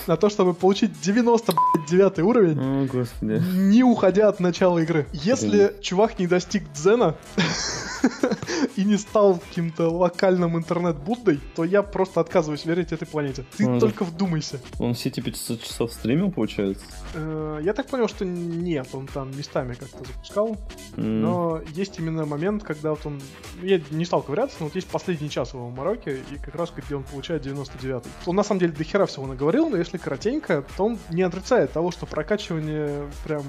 [0.06, 3.42] на то, чтобы получить 99 уровень, О, господи.
[3.54, 5.06] не уходя от начала игры.
[5.12, 7.16] Если чувак не достиг дзена
[8.76, 13.44] и не стал каким-то локальным интернет-буддой, то я просто отказываюсь верить этой планете.
[13.56, 13.80] Ты да.
[13.80, 14.60] только вдумайся.
[14.78, 16.84] Он все эти 500 часов стримил, получается?
[17.14, 20.56] Э, Я так понял, что нет, он там местами как-то запускал.
[20.96, 23.20] Но есть именно момент, когда вот он...
[23.62, 26.72] Я не стал ковыряться, но вот есть последний час в его Мароке, и как раз
[26.76, 30.64] где он получает 99 Он на самом деле до хера всего наговорил, но если коротенько,
[30.76, 33.42] то он не отрицает того, что прокачивание прям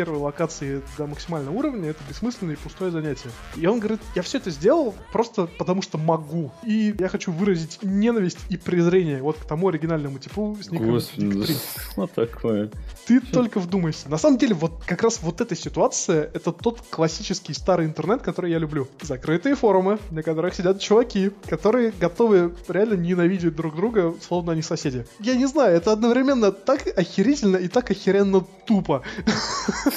[0.00, 3.28] первой локации до максимального уровня это бессмысленное и пустое занятие.
[3.54, 6.52] И он говорит, я все это сделал просто потому что могу.
[6.64, 11.26] И я хочу выразить ненависть и презрение вот к тому оригинальному типу с ником Господи,
[11.26, 11.54] Dick да 3.
[11.92, 12.70] что такое?
[13.06, 14.08] Ты только вдумайся.
[14.08, 18.50] На самом деле, вот как раз вот эта ситуация, это тот классический старый интернет, который
[18.50, 18.88] я люблю.
[19.02, 25.04] Закрытые форумы, на которых сидят чуваки, которые готовы реально ненавидеть друг друга, словно они соседи.
[25.18, 29.02] Я не знаю, это одновременно так охерительно и так охеренно тупо.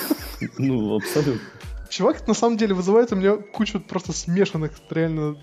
[0.58, 1.42] Ну, абсолютно.
[1.90, 5.38] Чувак, на самом деле, вызывает у меня кучу просто смешанных, реально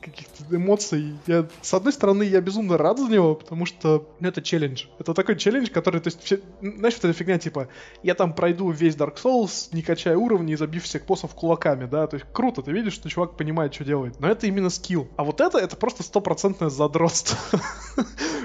[0.00, 1.14] каких-то эмоций.
[1.26, 4.86] Я, с одной стороны, я безумно рад за него, потому что ну, это челлендж.
[4.98, 7.68] Это такой челлендж, который, то есть, все, знаешь, вот эта фигня, типа,
[8.02, 12.06] я там пройду весь Dark Souls, не качая уровни и забив всех боссов кулаками, да,
[12.06, 14.18] то есть круто, ты видишь, что чувак понимает, что делает.
[14.20, 15.08] Но это именно скилл.
[15.16, 17.38] А вот это, это просто стопроцентное задротство.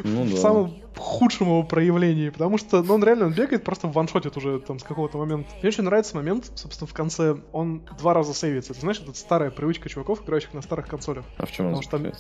[0.04, 0.38] Ну В да.
[0.38, 4.80] самом худшем его проявлении, потому что, ну, он реально, он бегает, просто ваншотит уже там
[4.80, 5.50] с какого-то момента.
[5.60, 8.74] Мне очень нравится момент, собственно, в конце, он два раза сейвится.
[8.74, 11.26] Ты знаешь, это старая привычка чуваков, играющих на старых консолях.
[11.38, 12.12] А в чем он там-?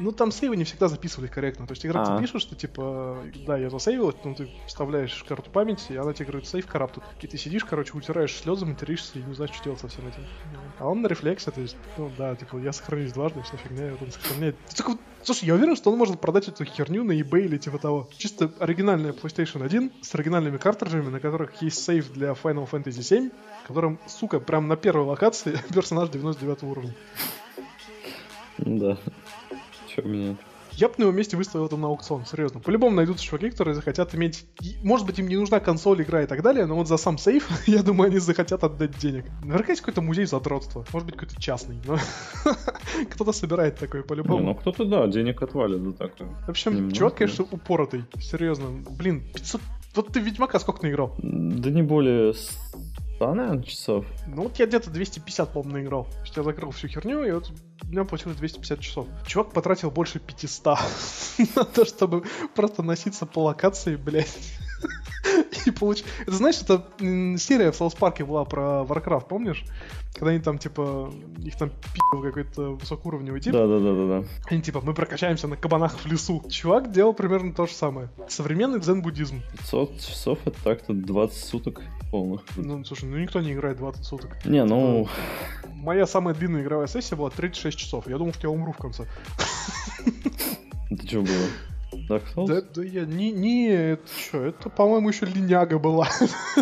[0.00, 1.66] Ну, там сейвы не всегда записывали корректно.
[1.66, 2.06] То есть игра А.
[2.06, 6.26] тебе пишет, что типа, да, я засейвил, ну ты вставляешь карту памяти, и она тебе
[6.26, 7.04] говорит, сейв караптут.
[7.20, 10.24] И ты сидишь, короче, утираешь слезы, материшься и не знаешь, что делать со всем этим.
[10.78, 13.90] А он на рефлексе, то есть, ну да, типа, я сохранюсь дважды, вся фигня, и
[13.92, 14.56] вот он сохраняет.
[14.68, 17.78] Ты такой, Слушай, я уверен, что он может продать эту херню на eBay или типа
[17.78, 18.10] того.
[18.18, 23.30] Чисто оригинальная PlayStation 1 с оригинальными картриджами, на которых есть сейв для Final Fantasy 7,
[23.66, 26.94] которым, сука, прям на первой локации персонаж 99 уровня.
[28.58, 28.98] Да.
[29.88, 30.36] Че меня?
[30.76, 32.60] Я бы на его месте выставил это на аукцион, серьезно.
[32.60, 34.44] По-любому найдутся чуваки, которые захотят иметь...
[34.82, 37.48] Может быть, им не нужна консоль, игра и так далее, но вот за сам сейф,
[37.66, 39.24] я думаю, они захотят отдать денег.
[39.44, 40.84] Наверняка есть какой-то музей задротства.
[40.92, 41.98] Может быть, какой-то частный, но...
[43.10, 44.44] Кто-то собирает такое, Не, по-любому.
[44.44, 46.28] ну кто-то, да, денег отвалит за такое.
[46.46, 48.04] В общем, немного, чувак, конечно, упоротый.
[48.20, 48.66] Серьезно.
[48.90, 49.60] Блин, 500...
[49.94, 51.14] Вот ты Ведьмака сколько наиграл?
[51.18, 52.34] Да не более
[53.16, 54.06] 100, наверное, часов.
[54.26, 56.04] Ну вот я где-то 250, по-моему, наиграл.
[56.04, 57.50] То есть я закрыл всю херню, и вот
[57.82, 59.06] у меня получилось 250 часов.
[59.26, 60.78] Чувак потратил больше 500
[61.56, 62.24] на то, чтобы
[62.54, 64.36] просто носиться по локации, блядь.
[65.66, 66.02] И получ...
[66.22, 69.64] Это знаешь, это серия в South Парке была про Warcraft, помнишь?
[70.14, 71.12] Когда они там, типа,
[71.44, 73.52] их там пи***л какой-то высокоуровневый тип.
[73.52, 74.28] Да, да, да, да, да.
[74.48, 76.44] Они типа, мы прокачаемся на кабанах в лесу.
[76.48, 78.08] Чувак делал примерно то же самое.
[78.28, 79.42] Современный дзен-буддизм.
[79.62, 82.42] 500 часов это так-то 20 суток полных.
[82.56, 84.44] Ну, слушай, ну никто не играет 20 суток.
[84.44, 85.08] Не, ну,
[85.84, 88.08] Моя самая длинная игровая сессия была 36 часов.
[88.08, 89.06] Я думал, что я умру в конце.
[90.90, 91.73] это что было?
[92.08, 92.46] Dark Souls?
[92.46, 96.08] Да, да я не, не, это что, это, по-моему, еще линяга была.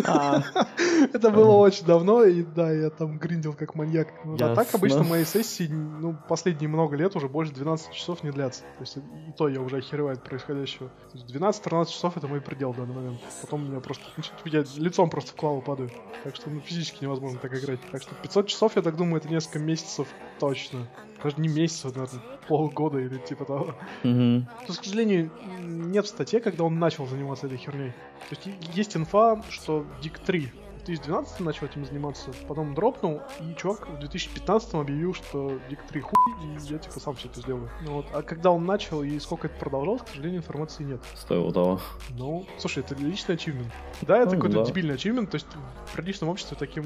[0.05, 0.43] А,
[1.13, 4.07] это было очень давно, и да, я там гриндил как маньяк.
[4.23, 8.31] Ну, а так обычно мои сессии, ну, последние много лет уже больше 12 часов не
[8.31, 8.61] длятся.
[8.77, 10.89] То есть и то я уже охереваю от происходящего.
[11.11, 13.19] То есть 12-13 часов это мой предел в данный момент.
[13.41, 14.03] Потом у меня просто,
[14.45, 15.91] я лицом просто в клаву падаю.
[16.23, 17.79] Так что ну, физически невозможно так играть.
[17.91, 20.07] Так что 500 часов, я так думаю, это несколько месяцев
[20.39, 20.87] точно.
[21.23, 23.75] Даже не месяцев, наверное, полгода или типа того.
[24.03, 24.47] мгм.
[24.67, 27.91] Тут, к сожалению, нет в статье, когда он начал заниматься этой херней.
[28.29, 33.55] То есть есть инфа, что Дик 3 в 2012 начал этим заниматься, потом дропнул, и
[33.55, 37.69] чувак в 2015 объявил, что Дик 3 хуй, и я типа сам все это сделаю.
[37.85, 38.05] Ну вот.
[38.13, 40.99] А когда он начал и сколько это продолжалось, к сожалению, информации нет.
[41.15, 41.79] Стоило того.
[42.09, 43.71] Ну, слушай, это личный ачивмент.
[44.01, 44.65] Да, это Ну, какой-то да.
[44.65, 45.47] дебильный ачивмент, то есть
[45.87, 46.83] в приличном обществе таким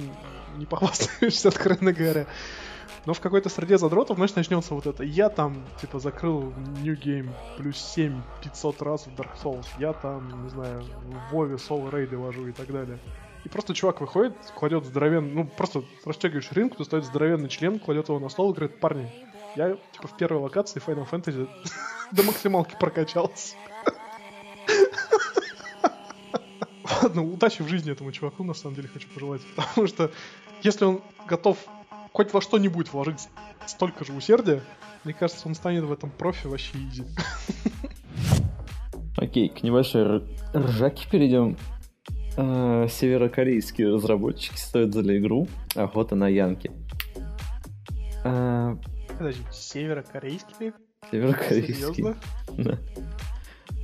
[0.58, 2.28] не похвастаешься, откровенно говоря.
[3.08, 5.02] Но в какой-то среде задротов, знаешь, начнется вот это.
[5.02, 9.65] Я там, типа, закрыл New Game плюс 7 500 раз в Dark Souls.
[9.80, 13.00] Я там, не знаю, в Вове соло рейды вожу и так далее.
[13.46, 18.20] И просто чувак выходит, кладет здоровенный, ну, просто расстегиваешь ринг, достает здоровенный член, кладет его
[18.20, 19.10] на стол и говорит, парни,
[19.56, 21.48] я, типа, в первой локации Final Fantasy
[22.12, 23.56] до максималки прокачался.
[27.04, 29.41] Ладно, удачи в жизни этому чуваку, на самом деле, хочу пожелать.
[29.56, 30.12] Потому что
[30.62, 31.58] если он готов
[32.12, 33.28] хоть во что-нибудь вложить
[33.65, 34.62] столько же усердия,
[35.04, 37.06] мне кажется, он станет в этом профи вообще изи.
[39.17, 41.58] Окей, к небольшой ржаке перейдем.
[42.38, 46.72] А, северокорейские разработчики стоят за игру «Охота на Янки».
[48.24, 48.78] А,
[49.17, 50.74] Подожди, северокорейские?
[51.10, 51.76] Северокорейские.
[51.76, 52.17] Серьезно?
[52.58, 52.78] Да.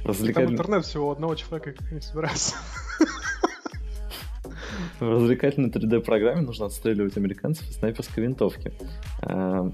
[0.03, 0.57] Развлекательный...
[0.57, 2.55] Там интернет всего одного человека, как не собирается.
[5.03, 8.71] В развлекательной 3D-программе нужно отстреливать американцев из снайперской винтовки.
[9.21, 9.69] А,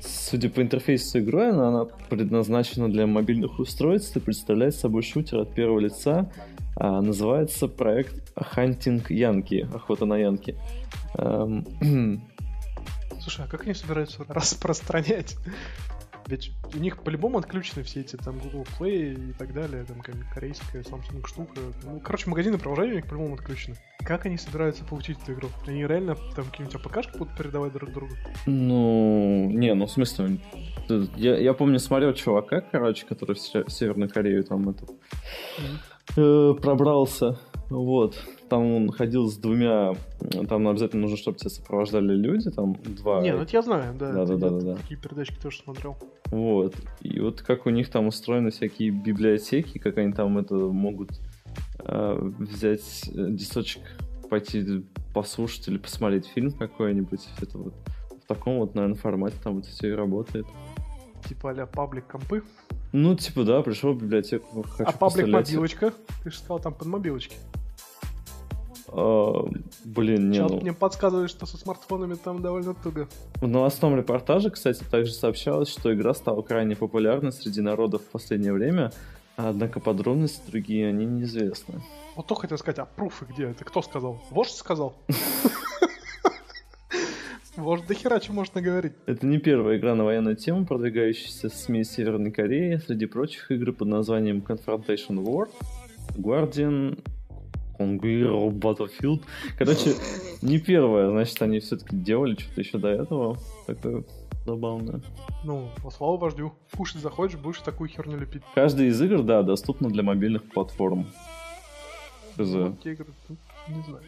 [0.00, 5.54] судя по интерфейсу игры, она, она предназначена для мобильных устройств и представляет собой шутер от
[5.54, 6.32] первого лица.
[6.76, 10.56] А, называется проект Hunting Янки, охота на Янки.
[13.20, 15.36] Слушай, а как они собираются распространять
[16.26, 20.00] ведь у них по-любому отключены все эти там Google Play и так далее, там
[20.32, 21.60] корейская Samsung штука.
[21.82, 23.76] Ну, короче, магазины приложений у них по-любому отключены.
[23.98, 25.48] Как они собираются получить эту игру?
[25.66, 28.14] Они реально там какие-нибудь АПКшки будут передавать друг другу?
[28.46, 30.38] Ну, не, ну в смысле,
[31.16, 36.52] я, я помню, смотрел чувака, короче, который в Северную Корею там это, mm-hmm.
[36.52, 37.38] э, пробрался,
[37.82, 38.16] вот
[38.48, 39.94] там он ходил с двумя,
[40.48, 43.20] там обязательно нужно, чтобы тебя сопровождали люди, там два.
[43.22, 44.12] Не, ну это я знаю, да.
[44.12, 45.96] Да, да, да, да, Такие передачки тоже смотрел.
[46.26, 46.74] Вот.
[47.00, 51.10] И вот как у них там устроены всякие библиотеки, как они там это могут
[51.80, 53.82] э, взять дисочек,
[54.28, 54.84] пойти
[55.14, 57.26] послушать или посмотреть фильм какой-нибудь.
[57.40, 57.74] Это вот
[58.22, 60.46] в таком вот, наверное, формате там это все и работает.
[61.28, 62.42] Типа а паблик компы?
[62.92, 64.62] Ну, типа, да, пришел в библиотеку.
[64.62, 65.92] Хочу а паблик мобилочка?
[66.22, 67.36] Ты же сказал там под мобилочки.
[68.96, 69.48] А,
[69.84, 70.60] блин, не, ну...
[70.60, 73.08] мне подсказывает, что со смартфонами там довольно туго.
[73.40, 78.52] В новостном репортаже, кстати, также сообщалось, что игра стала крайне популярной среди народов в последнее
[78.52, 78.92] время,
[79.36, 81.82] однако подробности другие, они неизвестны.
[82.14, 83.46] Вот то хотел сказать, а пруфы где?
[83.46, 84.22] Это кто сказал?
[84.30, 84.94] Вождь сказал?
[87.56, 88.92] Вождь до хера что можно говорить.
[89.06, 92.80] Это не первая игра на военную тему, продвигающаяся в СМИ Северной Кореи.
[92.84, 95.48] Среди прочих игр под названием Confrontation War,
[96.16, 97.02] Guardian
[97.84, 99.22] Conqueror Battlefield.
[99.58, 99.94] Короче,
[100.42, 103.38] не первое, значит, они все-таки делали что-то еще до этого.
[103.66, 104.04] Такое
[104.46, 105.00] забавное.
[105.44, 106.54] Ну, во славу вождю.
[106.76, 108.42] Кушать заходишь, будешь такую херню лепить.
[108.54, 111.06] Каждая из игр, да, доступна для мобильных платформ.
[112.36, 112.52] ХЗ.
[112.52, 113.06] Ну, игры,
[113.68, 114.02] не знаю.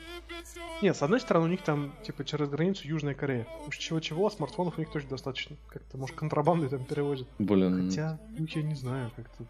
[0.83, 3.47] Нет, с одной стороны, у них там, типа, через границу Южная Корея.
[3.67, 5.57] Уж чего-чего, а смартфонов у них точно достаточно.
[5.69, 7.29] Как-то, может, контрабандой там перевозят.
[7.39, 7.89] Блин.
[7.89, 9.45] Хотя, ну, я не знаю, как-то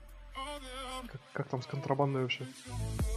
[1.10, 2.44] как, как там с контрабандой вообще?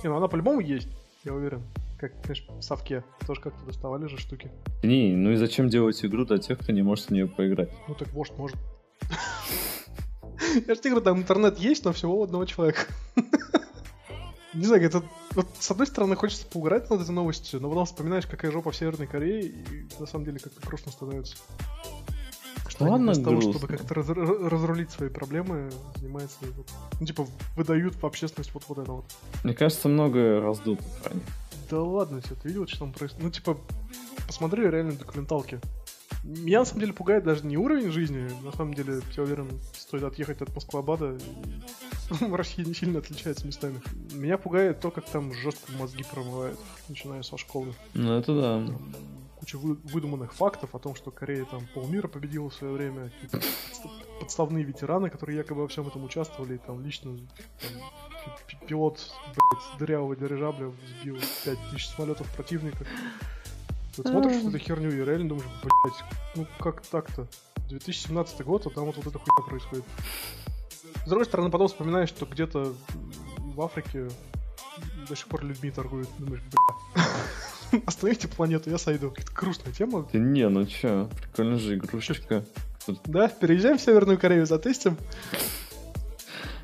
[0.04, 0.90] Не, ну она по-любому есть,
[1.24, 1.64] я уверен.
[2.00, 3.04] Как, знаешь, в совке.
[3.28, 4.50] Тоже как-то доставали же штуки.
[4.84, 7.70] Не, ну и зачем делать игру для тех, кто не может в нее поиграть?
[7.88, 8.58] Ну так вождь может.
[10.68, 12.82] Я же тебе говорю, там интернет есть, но всего у одного человека.
[14.54, 15.04] Не знаю, это
[15.36, 18.76] вот с одной стороны хочется поугарать над этой новостью, но потом вспоминаешь, какая жопа в
[18.76, 21.38] Северной Корее, и на самом деле как-то грустно становится.
[22.80, 26.68] Ладно, вместо того, чтобы как-то раз, разрулить свои проблемы, занимается, вот,
[27.00, 29.06] ну, типа, выдают в общественность вот, вот это вот.
[29.44, 31.24] Мне кажется, много раздуто про них.
[31.70, 33.24] Да ладно, ты видел, что там происходит?
[33.24, 33.58] Ну, типа,
[34.28, 35.60] посмотри реально документалки.
[36.24, 38.30] Меня на самом деле пугает даже не уровень жизни.
[38.44, 41.16] На самом деле, я уверен, стоит отъехать от Москва-Бада.
[41.16, 42.26] И...
[42.32, 43.82] Россия не сильно отличается местами.
[44.14, 47.74] Меня пугает то, как там жестко мозги промывают, начиная со школы.
[47.94, 48.66] Ну, это да.
[49.50, 53.12] Куча вы, выдуманных фактов о том, что Корея там полмира победила в свое время,
[54.20, 60.72] подставные ветераны, которые якобы во всем этом участвовали, там лично там, пилот блядь, дырявого дирижабля
[61.02, 62.86] сбил 5000 самолетов противника.
[63.96, 66.04] Ты смотришь эту херню и реально думаешь, блядь,
[66.36, 67.28] ну как так-то?
[67.70, 69.86] 2017 год, а там вот, вот эта хуйня происходит.
[71.06, 72.76] С другой стороны, потом вспоминаешь, что где-то
[73.38, 74.10] в Африке
[75.08, 76.10] до сих пор людьми торгуют.
[76.20, 77.04] Думаешь, бля.
[77.86, 79.14] Остановите планету, я сойду.
[79.16, 80.08] Это грустная тема.
[80.14, 82.44] Не, ну чё, прикольно же игрушечка.
[83.06, 84.98] Да, переезжаем в Северную Корею, затестим.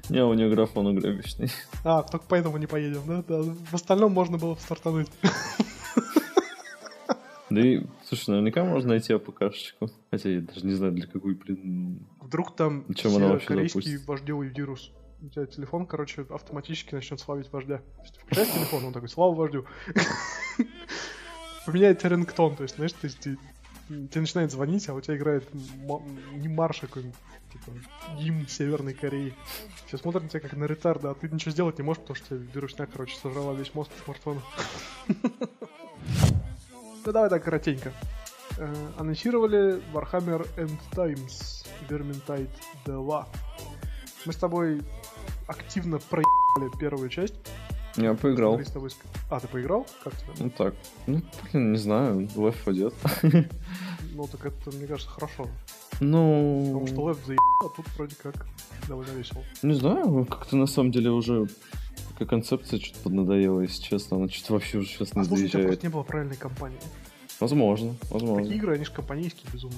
[0.10, 1.50] Не, у нее графон угребищный.
[1.84, 3.24] А, только поэтому не поедем, да?
[3.28, 3.42] да.
[3.42, 5.08] В остальном можно было стартануть.
[7.50, 9.90] Да и, слушай, наверняка можно найти АПКшечку.
[10.12, 12.00] Хотя я даже не знаю, для какой, блин...
[12.20, 14.08] Вдруг там Чем она вообще корейский запустит?
[14.08, 14.92] вождевый вирус.
[15.22, 17.78] У тебя телефон, короче, автоматически начнет славить вождя.
[17.78, 19.66] То есть включаешь телефон, он такой, слава вождю.
[21.66, 23.38] Поменяется рингтон, то есть, знаешь, есть ты,
[23.88, 27.16] тебе начинает звонить, а у тебя играет не марш, а какой-нибудь
[27.52, 27.72] типа,
[28.18, 29.34] гимн Северной Кореи.
[29.88, 32.36] Все смотрят на тебя как на ретарда, а ты ничего сделать не можешь, потому что
[32.36, 34.42] вирусня, короче, сожрала весь мозг смартфона.
[37.06, 37.94] Ну давай так коротенько.
[38.58, 42.50] Э, анонсировали Warhammer End Times Vermintide
[42.86, 43.28] 2.
[44.26, 44.82] Мы с тобой
[45.48, 47.36] активно проебали первую часть.
[47.96, 48.60] Я поиграл.
[48.60, 48.90] С тобой
[49.30, 49.88] А, ты поиграл?
[50.04, 50.32] Как тебе?
[50.40, 50.74] Ну так.
[51.08, 53.52] Ну, блин, не знаю, 4 Dead.
[54.16, 55.48] Ну, так это, мне кажется, хорошо.
[56.02, 58.46] Ну, Потому что Left заеб, а тут вроде как
[58.88, 59.44] довольно весело.
[59.62, 61.48] не знаю, как-то на самом деле уже
[62.14, 64.18] такая концепция что-то поднадоела, если честно.
[64.18, 66.80] Она что-то вообще уже сейчас не Возможно, у тебя просто не было правильной компании.
[67.40, 68.52] Возможно, Такие возможно.
[68.54, 69.78] игры, они же компанейские безумно.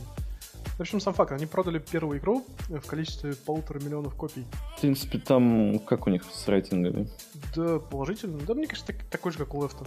[0.78, 4.46] В общем, сам факт, они продали первую игру в количестве полутора миллионов копий.
[4.78, 7.10] В принципе, там как у них с рейтингами?
[7.56, 8.38] Да, положительно.
[8.46, 9.86] Да, мне кажется, так- такой же, как у Left'а.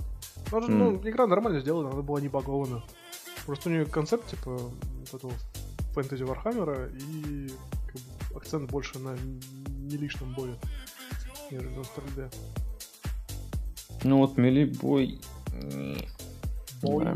[0.50, 0.78] Ну, М.
[0.78, 2.82] ну, игра нормально сделана, она была не багована.
[3.46, 5.32] Просто у нее концепт, типа, вот этого
[5.94, 7.50] фэнтези Warhammer'а и
[7.86, 7.94] как
[8.32, 9.16] бы, акцент больше на
[9.68, 10.56] не лишнем бое,
[11.52, 12.30] нежели на стрельбе.
[14.02, 15.20] Ну вот Мели Бой...
[16.82, 17.04] Бой...
[17.04, 17.14] Да.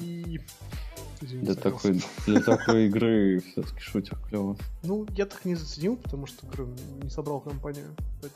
[1.24, 4.58] Извини, Для такой, для такой игры все-таки шутер клево.
[4.82, 6.68] Ну, я так не заценил, потому что, говорю,
[7.02, 7.86] не собрал компанию.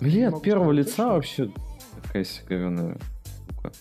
[0.01, 1.15] Блин, от первого сказать лица точно.
[1.15, 1.53] вообще
[2.03, 2.99] такая себе говёная
[3.45, 3.73] штука.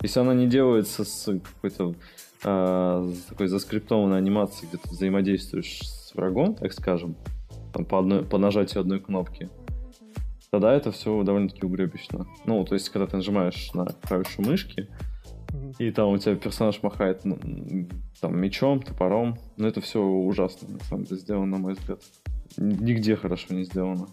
[0.00, 1.94] Если она не делается с какой-то
[2.42, 7.14] с такой заскриптованной анимацией, где ты взаимодействуешь с врагом, так скажем,
[7.72, 9.48] там, по, одной, по нажатию одной кнопки,
[10.50, 12.26] тогда это все довольно-таки угребищно.
[12.44, 14.88] Ну, то есть, когда ты нажимаешь на клавишу мышки,
[15.78, 17.38] И там у тебя персонаж махает ну,
[18.20, 22.00] там мечом, топором, но это все ужасно, на самом деле, сделано, на мой взгляд.
[22.56, 24.08] Нигде хорошо не сделано.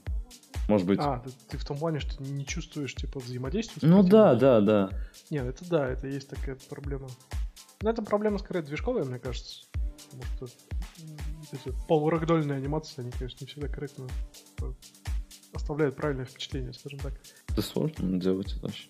[0.68, 1.00] Может быть...
[1.02, 3.88] А, ты, в том плане, что не чувствуешь, типа, взаимодействия?
[3.88, 4.90] ну да, да, да.
[5.30, 7.08] Нет, это да, это есть такая проблема.
[7.82, 9.66] Но это проблема скорее движковая, мне кажется.
[10.12, 10.48] Потому что
[11.52, 14.08] эти полурагдольные анимации, они, конечно, не всегда корректно
[14.62, 14.74] э,
[15.54, 17.14] оставляют правильное впечатление, скажем так.
[17.50, 18.90] Это сложно делать это вообще.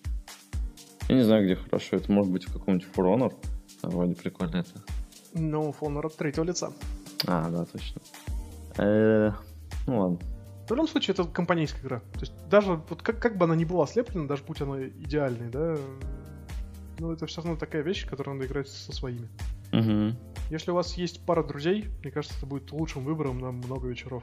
[1.10, 1.96] Я не знаю, где хорошо.
[1.96, 3.34] Это может быть в каком-нибудь For Honor.
[3.82, 4.70] Вроде прикольно это.
[5.34, 6.72] Но Honor от третьего лица.
[7.26, 8.00] А, да, точно.
[8.78, 9.32] Э,
[9.88, 10.18] Ну ладно.
[10.68, 11.98] В любом случае, это компанейская игра.
[12.12, 15.48] То есть даже вот как, как бы она ни была слеплена, даже будь она идеальной,
[15.50, 15.76] да,
[17.00, 19.28] ну это все равно такая вещь, которую надо играть со своими.
[19.72, 20.16] Угу.
[20.50, 24.22] Если у вас есть пара друзей, мне кажется, это будет лучшим выбором на много вечеров.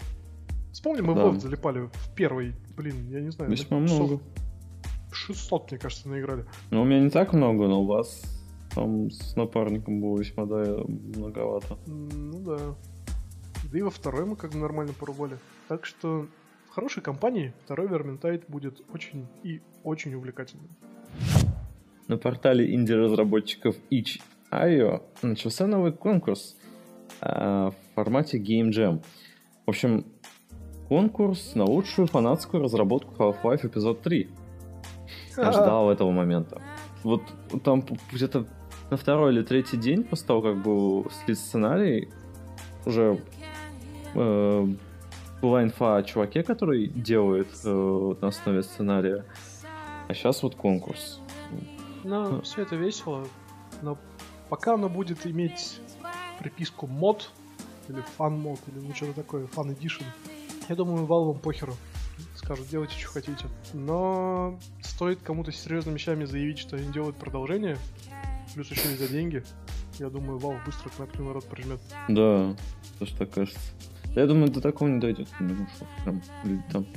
[0.71, 1.27] Вспомни, мы Да.
[1.27, 4.23] в залипали в первый, блин, я не знаю, Весьма часов много.
[5.17, 6.45] 600, мне кажется, наиграли.
[6.71, 8.23] Ну, у меня не так много, но у вас
[8.73, 11.77] там с напарником было весьма да, многовато.
[11.87, 12.75] Ну да.
[13.71, 15.37] Да и во второй мы как бы нормально порубали.
[15.67, 16.27] Так что
[16.67, 20.69] в хорошей компании второй Vermintide будет очень и очень увлекательным.
[22.07, 26.55] На портале инди-разработчиков itch.io начался новый конкурс
[27.19, 29.03] а, в формате Game Jam.
[29.65, 30.05] В общем,
[30.87, 34.29] конкурс на лучшую фанатскую разработку Half-Life эпизод 3.
[35.37, 36.61] Я ждал этого момента.
[37.03, 37.21] Вот
[37.63, 38.45] там где-то
[38.89, 42.09] на второй или третий день после того, как был слит сценарий,
[42.85, 43.21] уже
[44.15, 44.67] э,
[45.41, 49.25] была инфа о чуваке, который делает э, на основе сценария.
[50.07, 51.19] А сейчас вот конкурс.
[52.03, 53.25] Но все это весело,
[53.81, 53.97] но
[54.49, 55.81] пока оно будет иметь
[56.39, 57.29] приписку мод,
[57.89, 60.03] или фан мод, или ну что-то такое, фан edition,
[60.69, 61.73] я думаю, Valve похеру.
[62.47, 63.45] Скажут, делайте, что хотите.
[63.73, 67.77] Но стоит кому-то серьезными вещами заявить, что они делают продолжение,
[68.53, 69.43] плюс еще и за деньги,
[69.99, 71.81] я думаю, Valve быстро кнопку народ прижмет.
[72.07, 72.55] Да,
[72.99, 73.59] тоже так кажется.
[74.15, 75.27] Я думаю, до такого не дойдет.
[75.41, 76.21] Не что прям
[76.71, 76.87] там.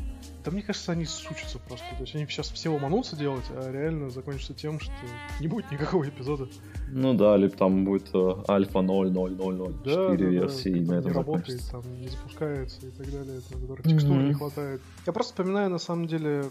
[0.45, 1.87] Да мне кажется, они сучатся просто.
[1.97, 4.93] То есть они сейчас все ломанутся делать, а реально закончится тем, что
[5.41, 6.49] не будет никакого эпизода.
[6.89, 10.99] Ну да, либо там будет э, альфа 0.0.0.04 Да, да, да, версии, и там на
[10.99, 11.71] этом не работает, закончится.
[11.73, 14.81] там не запускается и так далее, которых текстур не хватает.
[15.07, 16.45] Я просто вспоминаю, на самом деле,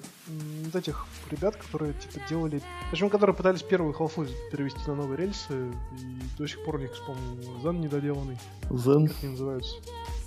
[0.65, 2.61] вот этих ребят, которые, типа, делали...
[2.91, 6.93] Причем, которые пытались первые халфы перевести на новые рельсы, и до сих пор у них,
[6.93, 8.37] вспомнил, Зан недоделанный,
[8.69, 9.07] Zen.
[9.07, 9.75] как они называются.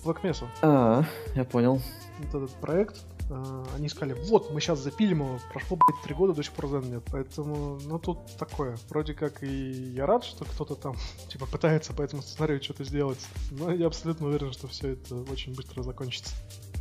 [0.05, 0.46] Mesa.
[0.62, 1.81] А, я понял.
[2.18, 6.32] вот этот проект, а, они сказали, вот, мы сейчас запилим его, прошло, блядь, три года,
[6.32, 7.02] до сих пор Zen нет.
[7.11, 8.76] Поэтому, ну, тут такое.
[8.88, 10.96] Вроде как и я рад, что кто-то там,
[11.28, 13.18] типа, пытается по этому сценарию что-то сделать,
[13.50, 16.35] но я абсолютно уверен, что все это очень быстро закончится.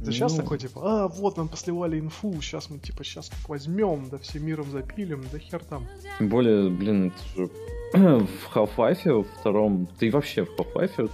[0.04, 0.42] Сейчас Ну.
[0.42, 4.44] такой, типа, а, вот нам посливали инфу, сейчас мы, типа, сейчас как возьмем, да всем
[4.46, 5.88] миром запилим, да хер там.
[6.18, 7.50] Тем более, блин, это же
[7.94, 11.12] в Half-Life во втором, да и вообще в Half-Life,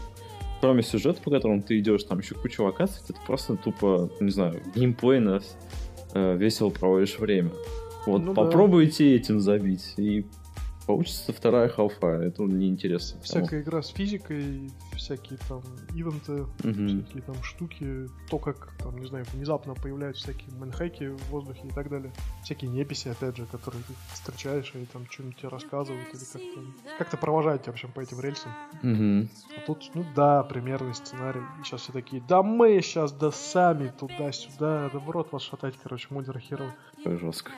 [0.60, 4.62] кроме сюжета, по которому ты идешь, там еще куча локаций, ты просто тупо, не знаю,
[4.76, 5.41] геймплейно
[6.13, 7.52] э, весело проводишь время.
[8.06, 8.41] Вот Ну да.
[8.43, 10.26] попробуйте этим забить, и
[10.88, 13.21] получится вторая халфа, это неинтересно.
[13.21, 15.62] Всякая игра с физикой, всякие там
[15.93, 16.88] ивенты, Мгм.
[16.88, 21.71] всякие там штуки, то, как там, не знаю, внезапно появляются всякие манхайки в воздухе и
[21.71, 22.12] так далее.
[22.43, 26.62] Всякие неписи, опять же, которые ты встречаешь и там что-нибудь тебе рассказывают или как-то,
[26.98, 28.54] как-то провожают тебя, в общем, по этим рельсам.
[28.81, 29.29] Мгм.
[29.58, 31.42] А тут, ну да, примерный сценарий.
[31.60, 35.75] И сейчас все такие, да мы сейчас, да сами, туда-сюда, да в рот вас шатать,
[35.83, 36.71] короче, модера херов.
[36.98, 37.56] Такое жесткое.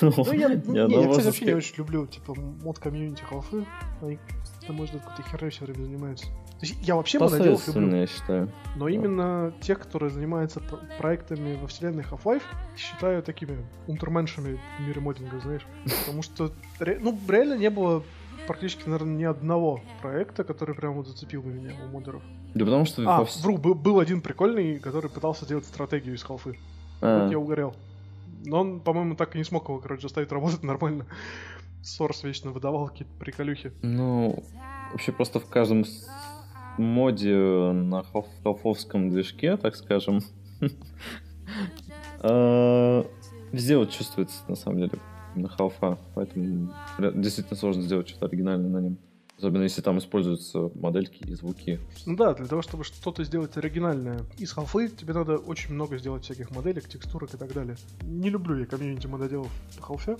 [0.00, 3.66] Ну, я, не, я, кстати, вообще не очень люблю, типа, мод комьюнити халфы.
[4.00, 4.18] Они,
[4.68, 6.26] на мой взгляд, какой-то херней все время занимаются.
[6.26, 7.96] То есть я вообще мододелов люблю.
[7.96, 8.50] я считаю.
[8.76, 10.62] Но именно тех, которые занимаются
[10.98, 12.42] проектами во вселенной Half-Life,
[12.76, 15.66] считаю такими унтерменшами в мире моддинга, знаешь.
[16.00, 16.50] Потому что,
[16.80, 18.02] ну, реально не было
[18.46, 22.22] практически, наверное, ни одного проекта, который прям вот зацепил меня у модеров.
[22.54, 23.02] Да потому что...
[23.06, 26.58] А, вру, был, был один прикольный, который пытался сделать стратегию из халфы.
[27.02, 27.24] А.
[27.24, 27.74] Вот я угорел.
[28.46, 31.06] Но он, по-моему, так и не смог его, короче, заставить работать нормально.
[31.82, 33.72] Сорс вечно выдавал какие-то приколюхи.
[33.82, 34.42] Ну,
[34.92, 35.84] вообще просто в каждом
[36.78, 40.20] моде на халфовском движке, так скажем,
[42.20, 43.06] а,
[43.52, 44.98] везде вот чувствуется, на самом деле,
[45.34, 46.72] на халфа, поэтому
[47.14, 48.98] действительно сложно сделать что-то оригинальное на нем.
[49.38, 51.78] Особенно если там используются модельки и звуки.
[52.06, 56.24] Ну да, для того, чтобы что-то сделать оригинальное из халфы, тебе надо очень много сделать
[56.24, 57.76] всяких моделек, текстурок и так далее.
[58.02, 60.16] Не люблю я комьюнити мододелов по халфе.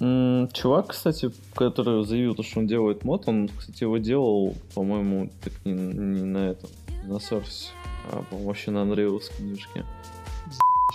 [0.00, 5.52] Mm, чувак, кстати, который заявил, что он делает мод, он, кстати, его делал, по-моему, так
[5.64, 6.70] не, не на этом,
[7.02, 7.68] не на Source,
[8.10, 9.84] а, по-моему, вообще на Unreal движке.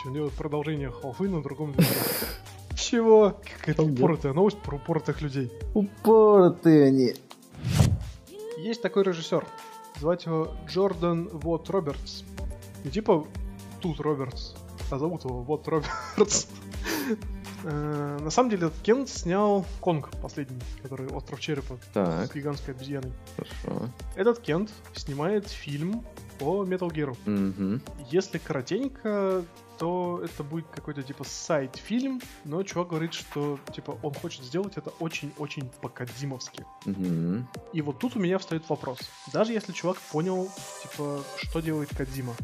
[0.06, 1.94] Он делает продолжение халфы на другом движке.
[2.76, 3.38] Чего?
[3.60, 5.52] Какая-то упоротая новость про упоротых людей.
[5.76, 7.14] Упоротые они.
[8.62, 9.44] Есть такой режиссер.
[10.00, 12.24] Звать его Джордан Вот Робертс.
[12.84, 13.26] Не типа
[13.80, 14.54] тут Робертс,
[14.92, 16.48] а зовут его Вот Робертс.
[17.64, 22.32] Э, на самом деле, этот Кент снял Конг последний, который Остров Черепа так.
[22.32, 23.12] с гигантской обезьяной.
[23.36, 23.88] Хорошо.
[24.16, 26.04] Этот Кент снимает фильм
[26.40, 27.12] по Metal Gear.
[27.12, 27.82] Угу.
[28.10, 29.46] Если коротенько,
[29.82, 34.92] то это будет какой-то типа сайт-фильм, но чувак говорит, что типа он хочет сделать это
[35.00, 36.64] очень-очень по-кадзимовски.
[36.86, 37.48] Угу.
[37.74, 39.00] И вот тут у меня встает вопрос.
[39.34, 40.52] Даже если чувак понял,
[40.84, 42.36] типа, что делает Кадзима,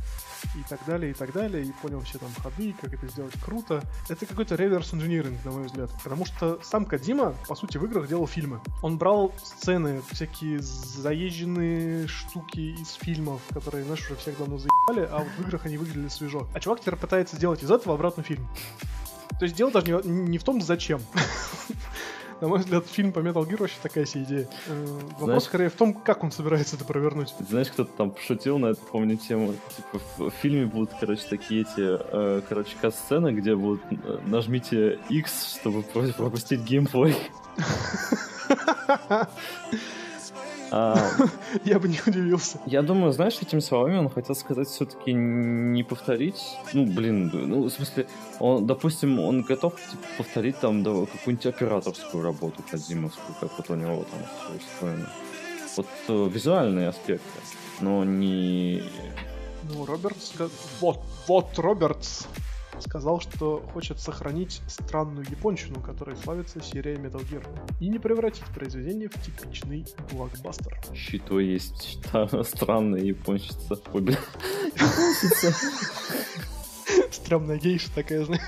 [0.56, 3.82] и так далее, и так далее, и понял все там ходы, как это сделать круто.
[4.10, 5.90] Это какой-то реверс инжиниринг, на мой взгляд.
[6.04, 8.62] Потому что сам Кадима, по сути, в играх делал фильмы.
[8.84, 15.20] Он брал сцены, всякие заезженные штуки из фильмов, которые, знаешь, уже всех давно заебали, а
[15.20, 16.48] вот в играх они выглядели свежо.
[16.54, 18.48] А чувак теперь пытается сделать из этого обратно фильм.
[19.40, 21.02] То есть дело даже не, не в том, зачем.
[22.42, 24.50] На мой взгляд, фильм по Metal Gear вообще такая себе идея.
[24.68, 27.34] Э, вопрос Знаешь, скорее в том, как он собирается это провернуть.
[27.50, 29.56] Знаешь, кто-то там пошутил на эту, помню, тему.
[29.76, 35.58] Типа, в фильме будут, короче, такие эти, э, короче, кат-сцены, где будут э, нажмите X,
[35.60, 35.82] чтобы
[36.18, 37.16] пропустить геймплей.
[40.72, 40.98] А,
[41.66, 42.60] я бы не удивился.
[42.66, 46.42] Я думаю, знаешь, этими словами он хотел сказать все-таки не повторить.
[46.74, 48.08] Ну, блин, ну, в смысле,
[48.40, 53.76] он, допустим, он готов типа, повторить там да, какую-нибудь операторскую работу Кадзимовскую, как вот у
[53.76, 55.10] него там все устроено.
[55.78, 57.40] Вот э, визуальные аспекты,
[57.82, 58.84] но не...
[59.64, 60.34] Ну, Робертс...
[60.80, 62.26] Вот, вот Робертс
[62.82, 67.46] сказал, что хочет сохранить странную японщину, которой славится серия Metal Gear,
[67.80, 70.80] и не превратить произведение в типичный блокбастер.
[70.94, 72.00] Что есть
[72.44, 73.80] странная японщица?
[77.12, 78.42] Странная гейша такая, знаешь.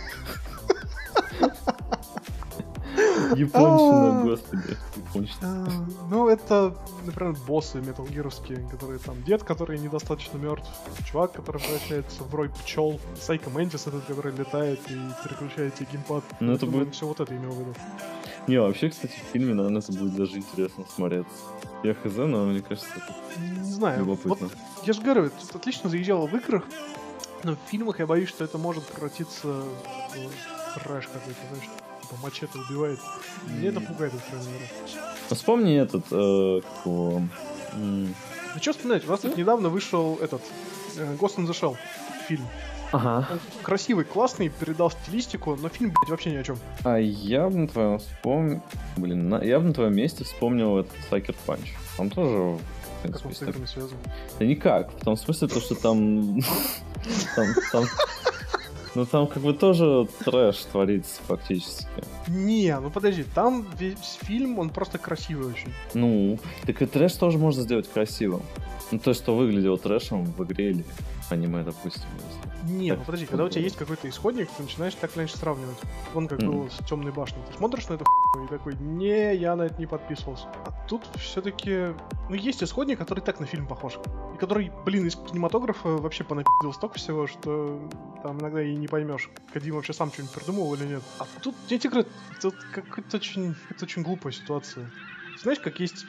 [3.36, 4.78] Японщина, господи.
[4.96, 5.72] Японщина.
[6.10, 6.76] Ну, это,
[7.06, 10.68] например, боссы металгировские, которые там дед, который недостаточно мертв,
[11.10, 16.24] чувак, который превращается в рой пчел, Сайка Мэнтис этот, который летает и переключает тебе геймпад.
[16.40, 16.94] Ну, это будет...
[16.94, 17.76] Все вот это имел в виду.
[18.48, 21.32] Не, вообще, кстати, в фильме, наверное, это будет даже интересно смотреться.
[21.84, 24.00] Я хз, но мне кажется, это Не знаю.
[24.00, 24.48] Любопытно.
[24.48, 24.52] Вот,
[24.86, 26.64] я же говорю, это отлично заезжало в играх,
[27.44, 31.70] но в фильмах я боюсь, что это может превратиться в трэш какой-то, знаешь
[32.10, 33.00] типа мачете убивает.
[33.48, 34.68] Мне это пугает, мере.
[35.30, 37.28] Ну, вспомни этот, э, какого...
[37.74, 40.42] Ну что вспоминать, у нас тут недавно вышел этот
[40.98, 41.78] э, Ghost in the Shell
[42.28, 42.48] фильм.
[42.92, 43.28] Ага.
[43.32, 46.58] Он красивый, классный, передал стилистику, но фильм, блядь, вообще ни о чем.
[46.84, 48.64] А я бы на твоем вспомнил...
[48.98, 49.44] Блин, на...
[49.44, 51.70] я бы на твоем месте вспомнил этот Sucker Punch.
[52.00, 52.58] Он тоже
[53.00, 53.98] в принципе, как он с играми связан?
[54.40, 54.92] Да никак.
[54.92, 56.40] В том смысле, то, что там...
[57.36, 57.86] там, там
[58.96, 61.88] ну там как бы тоже трэш творится фактически.
[62.28, 65.74] Не, ну подожди, там весь фильм, он просто красивый очень.
[65.94, 68.42] Ну, так и трэш тоже можно сделать красивым.
[68.92, 70.86] Ну то, что выглядело трэшем в игре или
[71.30, 72.04] аниме, допустим.
[72.64, 75.78] Не, ну подожди, когда у тебя есть какой-то исходник, ты начинаешь так иначе сравнивать.
[76.14, 76.46] Он как mm.
[76.46, 77.42] было с темной башней.
[77.48, 80.48] Ты смотришь на эту хуйню и такой, не, я на это не подписывался.
[80.66, 81.94] А тут все-таки,
[82.30, 83.98] ну есть исходник, который так на фильм похож.
[84.36, 87.80] И который, блин, из кинематографа вообще понапиздил столько всего, что
[88.24, 91.04] там иногда и не поймешь, Кадим вообще сам что-нибудь придумал или нет.
[91.20, 92.08] А тут, я тебе говорю,
[92.42, 94.92] тут какая-то очень, это очень глупая ситуация
[95.42, 96.06] знаешь, как есть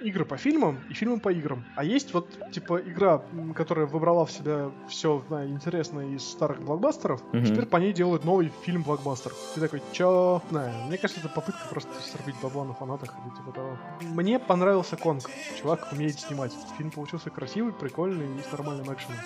[0.00, 1.64] игры по фильмам и фильмы по играм.
[1.76, 3.22] А есть вот, типа, игра,
[3.54, 7.44] которая выбрала в себя все интересное из старых блокбастеров, Мгм.
[7.44, 9.32] теперь по ней делают новый фильм-блокбастер.
[9.54, 10.42] Ты такой, чё?
[10.50, 13.78] Не, мне кажется, это попытка просто сорвить бабла на фанатах или типа того.
[14.02, 15.30] Мне понравился Конг.
[15.60, 16.52] Чувак умеет снимать.
[16.78, 19.18] Фильм получился красивый, прикольный и с нормальным экшеном.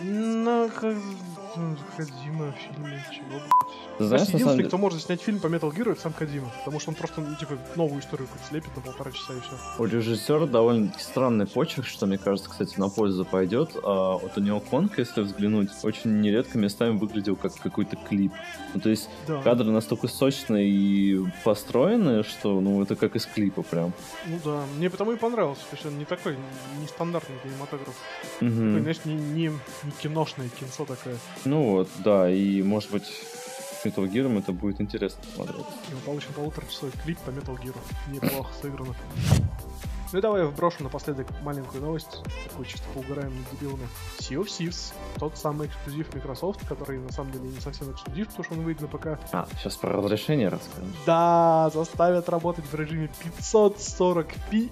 [0.00, 0.96] Но как...
[1.56, 3.98] ну, Кодзима в фильме, чего, блядь?
[3.98, 6.50] Знаешь, самом единственный, деле, кто может снять фильм по Metal Gear, это сам Кодзима.
[6.58, 9.56] Потому что он просто, ну, типа, новую историю какую-то слепит на полтора часа и все.
[9.78, 13.70] у режиссера довольно странный почерк, что, мне кажется, кстати, на пользу пойдет.
[13.82, 18.32] А вот у него Конг, если взглянуть, очень нередко местами выглядел как какой-то клип.
[18.74, 19.42] Ну, то есть Да.
[19.42, 23.92] кадры настолько сочные и построены, что, ну, это как из клипа прям.
[24.26, 25.62] Ну да, мне потому и понравился.
[25.70, 26.36] То есть он не такой,
[26.80, 27.94] нестандартный кинематограф.
[28.40, 28.68] Мгм.
[28.68, 31.16] Такой, знаешь, не, не, не киношное кинцо такое.
[31.48, 35.64] Ну вот, да, и, может быть, с Metal Gear это будет интересно смотреть.
[35.90, 37.74] И мы получим полуторачасовой клип по Metal Gear.
[38.12, 38.94] Неплохо сыграно.
[40.12, 43.88] Ну и давай я вброшу напоследок маленькую новость, такую чисто поугараем над дебилами.
[44.18, 48.44] Sea of Thieves, тот самый эксклюзив Microsoft, который на самом деле не совсем эксклюзив, потому
[48.44, 49.06] что он выйдет на ПК.
[49.32, 50.92] А, сейчас про разрешение расскажем.
[51.06, 54.70] Да, заставят работать в режиме 540p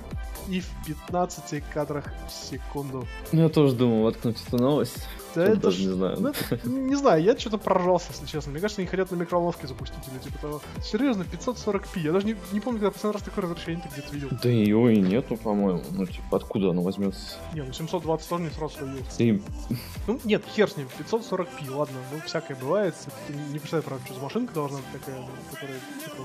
[0.49, 3.07] и в 15 кадрах в секунду.
[3.33, 5.07] Ну, я тоже думал воткнуть эту новость.
[5.37, 6.17] Да это даже ж- не знаю.
[6.21, 8.53] ну, это- не знаю, я что-то проржался, если честно.
[8.53, 10.61] Мне кажется, они хотят на микроволновке запустить или типа того.
[10.83, 12.01] Серьезно, 540p.
[12.01, 14.29] Я даже не, не помню, когда последний раз такое разрешение ты где-то видел.
[14.43, 15.83] Да ее и нету, по-моему.
[15.93, 17.37] Ну, типа, откуда оно возьмется?
[17.55, 19.23] Не, ну 720 тоже не сразу словился.
[19.23, 19.43] И
[20.07, 22.95] Ну, нет, хер с ним, 540p, ладно, ну, всякое бывает.
[23.27, 26.17] Ты не представляю, правда, что за машинка должна быть такая, ну, которая, типа,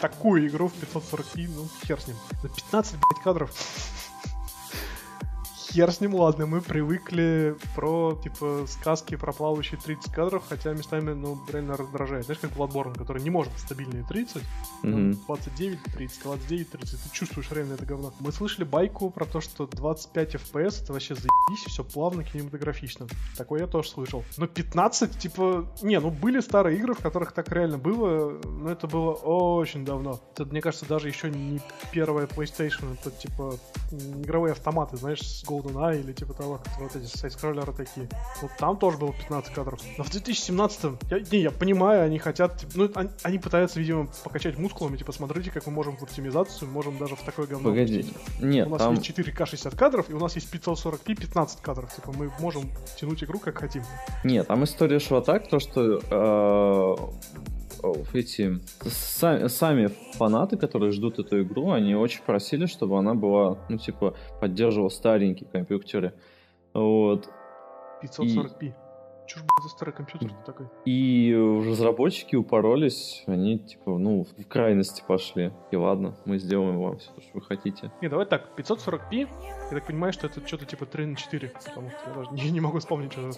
[0.00, 2.16] такую игру в 540p, ну, хер с ним.
[2.42, 3.50] На 15, блядь, кадров.
[5.72, 11.14] Хер с ним, ладно, мы привыкли про, типа, сказки про плавающие 30 кадров, хотя местами,
[11.14, 12.26] ну, реально раздражает.
[12.26, 14.42] Знаешь, как Bloodborne, который не может стабильные 30,
[14.82, 15.18] Мгм.
[15.26, 17.00] 29, 30, 29, 30.
[17.02, 18.12] Ты чувствуешь реально это говно.
[18.20, 23.06] Мы слышали байку про то, что 25 FPS это вообще заебись, все плавно кинематографично.
[23.38, 24.24] Такое я тоже слышал.
[24.36, 25.66] Но 15, типа...
[25.80, 30.20] Не, ну были старые игры, в которых так реально было, но это было очень давно.
[30.34, 31.62] Это, мне кажется, даже еще не
[31.92, 33.54] первая PlayStation, это типа
[33.90, 38.08] игровые автоматы, знаешь, с GoldenEye или типа того, которые вот эти сайт-скроллеры такие.
[38.40, 39.80] Вот там тоже было 15 кадров.
[39.98, 44.08] Но в 2017 я, не, я понимаю, они хотят, типа, ну, они, они пытаются, видимо,
[44.24, 47.70] покачать мускулами, типа, смотрите, как мы можем в оптимизацию, можем даже в такое говно.
[47.70, 48.06] Погоди.
[48.40, 48.94] Нет, У нас там...
[48.94, 51.94] есть 4К 60 кадров, и у нас есть 540p 15 кадров.
[51.94, 53.82] Типа, мы можем тянуть игру как хотим.
[54.24, 57.31] Нет, там история шла так, то что э,
[58.12, 63.78] эти са- сами фанаты, которые ждут эту игру, они очень просили, чтобы она была, ну,
[63.78, 66.14] типа, поддерживала старенькие компьютеры.
[66.74, 67.28] Вот.
[68.02, 68.74] 540p.
[69.24, 70.66] Чё ж, блядь, за старый компьютер такой?
[70.84, 75.52] И разработчики упоролись, они, типа, ну, в крайности пошли.
[75.70, 77.92] И ладно, мы сделаем вам все, что вы хотите.
[78.02, 79.28] Не, давай так, 540p,
[79.72, 82.50] я так понимаю, что это что-то типа 3 на 4, потому что я даже не,
[82.50, 83.30] не могу вспомнить, что...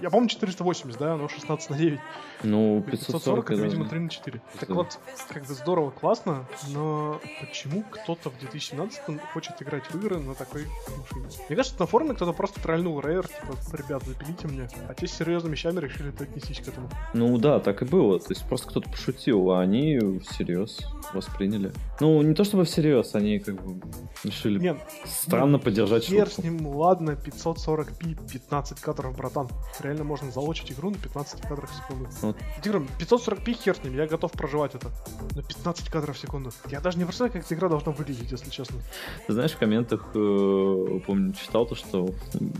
[0.00, 2.00] Я помню 480, да, но 16 на 9.
[2.42, 4.40] Ну, 540 это, я видимо, даже- 3 на 4.
[4.58, 4.74] Так Да.
[4.74, 4.98] вот,
[5.28, 10.66] как бы здорово, классно, но почему кто-то в 2017 хочет играть в игры на такой
[10.88, 11.28] машине?
[11.48, 14.68] Мне кажется, на форуме кто-то просто тролльнул Rare, типа, ребят, запилите мне.
[14.88, 16.88] А те с серьезными вещами решили отнестись к этому.
[17.14, 18.18] Ну да, так и было.
[18.18, 19.98] То есть просто кто-то пошутил, а они
[20.28, 20.80] всерьез
[21.14, 21.72] восприняли.
[22.00, 23.80] Ну, не то чтобы всерьез, они как бы
[24.24, 26.42] решили Нет, странно поддержать хер шутку.
[26.42, 29.48] с ним, ладно, 540p, 15 кадров, братан.
[29.80, 32.08] Реально можно залочить игру на 15 кадров в секунду.
[32.22, 32.36] Вот.
[32.64, 34.88] Я говорю, 540p хер с ним, я готов проживать это.
[35.34, 36.50] На 15 кадров в секунду.
[36.70, 38.78] Я даже не представляю, как эта игра должна выглядеть, если честно.
[39.26, 42.52] Ты знаешь, в комментах, э, помню, читал то, что м,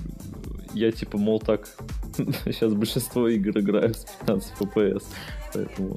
[0.74, 1.68] я типа, мол, так,
[2.44, 5.04] сейчас большинство игр играют с 15 FPS,
[5.52, 5.96] поэтому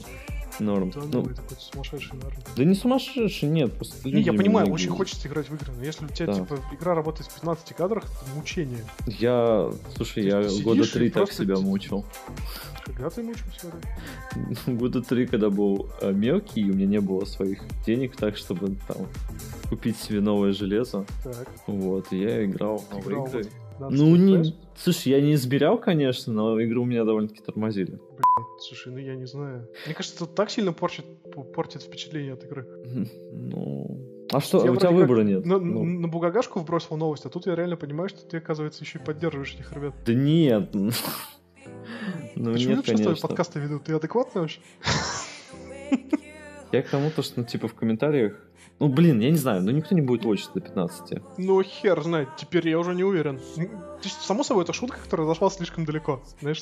[0.60, 0.92] норм.
[0.92, 2.44] Да, Ну, это какой-то сумасшедший, наверное.
[2.56, 5.84] да не сумасшедший, нет, просто Не, я понимаю, не- очень хочется играть в игры, но
[5.84, 6.34] если у тебя, Да.
[6.36, 8.86] типа, игра работает в 15 кадрах, это мучение.
[9.06, 12.06] Я, слушай, Ты я сидишь года три так просто себя мучил.
[12.86, 13.68] Когда ты мучился?
[13.72, 14.72] да?
[14.72, 18.76] Года три, когда был э, мелкий, и у меня не было своих денег так, чтобы
[18.88, 19.08] там
[19.70, 21.06] купить себе новое железо.
[21.24, 23.44] Так, Вот, и я играл в ты новые играл игры.
[23.44, 24.56] вот 15 Ну, не...
[24.78, 27.92] Слушай, я не измерял, конечно, но игры у меня довольно-таки тормозили.
[27.92, 29.70] Блядь, слушай, ну я не знаю.
[29.86, 31.06] Мне кажется, это так сильно портит,
[31.54, 32.68] портит впечатление от игры.
[33.32, 34.28] Ну...
[34.32, 35.46] А что, Я у тебя как выбора нет?
[35.46, 38.98] На, Ну, на бугагашку вбросил новость, а тут я реально понимаю, что ты, оказывается, еще
[39.00, 39.94] и поддерживаешь этих ребят.
[40.06, 40.70] Да нет.
[42.36, 43.16] Ну Почему нет, конечно.
[43.16, 43.86] подкасты ведут?
[43.86, 44.60] Ты адекватный вообще?
[46.72, 48.38] Я к тому, то, что, ну, типа, в комментариях
[48.78, 51.22] Ну, блин, я не знаю, ну никто не будет watch до 15.
[51.38, 53.40] Ну, хер знает, теперь я уже не уверен.
[54.02, 56.22] Само собой, это шутка, которая зашла слишком далеко.
[56.42, 56.62] Знаешь,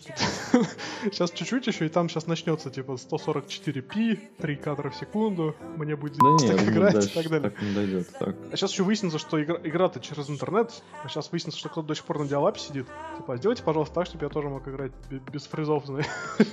[1.05, 6.18] сейчас чуть-чуть еще, и там сейчас начнется, типа, 144p, 3 кадра в секунду, мне будет
[6.18, 7.49] Да нет, так ну, играть и так далее.
[7.49, 8.07] так не дойдет.
[8.20, 8.36] Так.
[8.51, 10.72] А сейчас еще выяснится, что игра, игра-то через интернет,
[11.03, 12.86] а сейчас выяснится, что кто-то до сих пор на диалапе сидит.
[13.18, 16.05] Типа, а сделайте, пожалуйста, так, чтобы я тоже мог играть бе- без фризов, знаешь.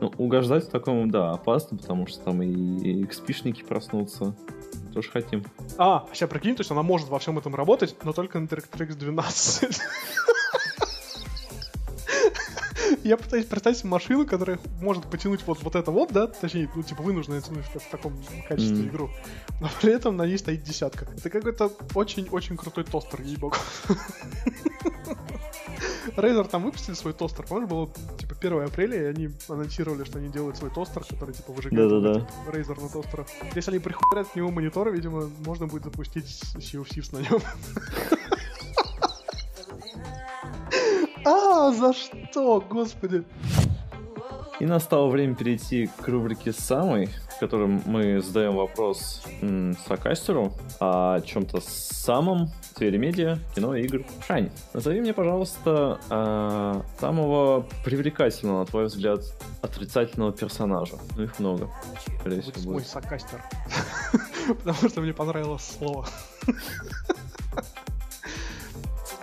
[0.00, 4.34] Ну, угождать такому, да, опасно, потому что там и XP-шники проснутся.
[4.94, 5.44] Тоже хотим.
[5.76, 8.94] А, сейчас прикинь, то есть она может во всем этом работать, но только на DirectX
[8.94, 9.80] 12.
[13.04, 17.02] Я пытаюсь представить машину, которая может потянуть вот, вот это вот, да, точнее, ну, типа,
[17.02, 18.12] вынуждена тянуть в, в таком
[18.48, 19.10] качестве игру,
[19.60, 21.06] но при этом на ней стоит десятка.
[21.16, 23.56] Это какой-то очень-очень крутой тостер, ей-богу.
[26.16, 27.88] Razer там выпустили свой тостер, помнишь, было
[28.18, 32.26] типа 1 апреля, и они анонсировали, что они делают свой тостер, который типа выжигает Да-да-да.
[32.50, 33.26] Razer на тостерах.
[33.54, 36.24] Если они прихуярят к нему монитор, видимо, можно будет запустить
[36.56, 37.40] Sea of Thieves на нем.
[41.24, 43.22] А, за что, господи?
[44.60, 51.20] И настало время перейти к рубрике «Самый», в котором мы задаем вопрос м, Сакастеру о
[51.20, 54.04] чем-то самом в сфере медиа, кино игр.
[54.26, 59.20] Шань, назови мне, пожалуйста, а, самого привлекательного, на твой взгляд,
[59.62, 60.96] отрицательного персонажа.
[61.16, 61.70] Ну, их много.
[62.18, 63.40] Скорее Будет мой сакастер.
[64.48, 66.04] Потому что мне понравилось слово.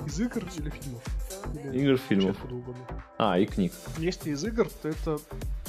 [0.05, 1.03] Из игр или фильмов?
[1.59, 2.37] Игр, фильмов.
[3.17, 3.73] А, и книг.
[3.97, 5.17] Если из игр, то это,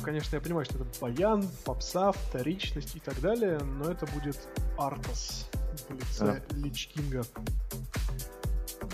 [0.02, 4.36] конечно, я понимаю, что это баян, попса, вторичность и так далее, но это будет
[4.78, 5.48] Артас
[5.88, 7.24] в лице Лич Кинга.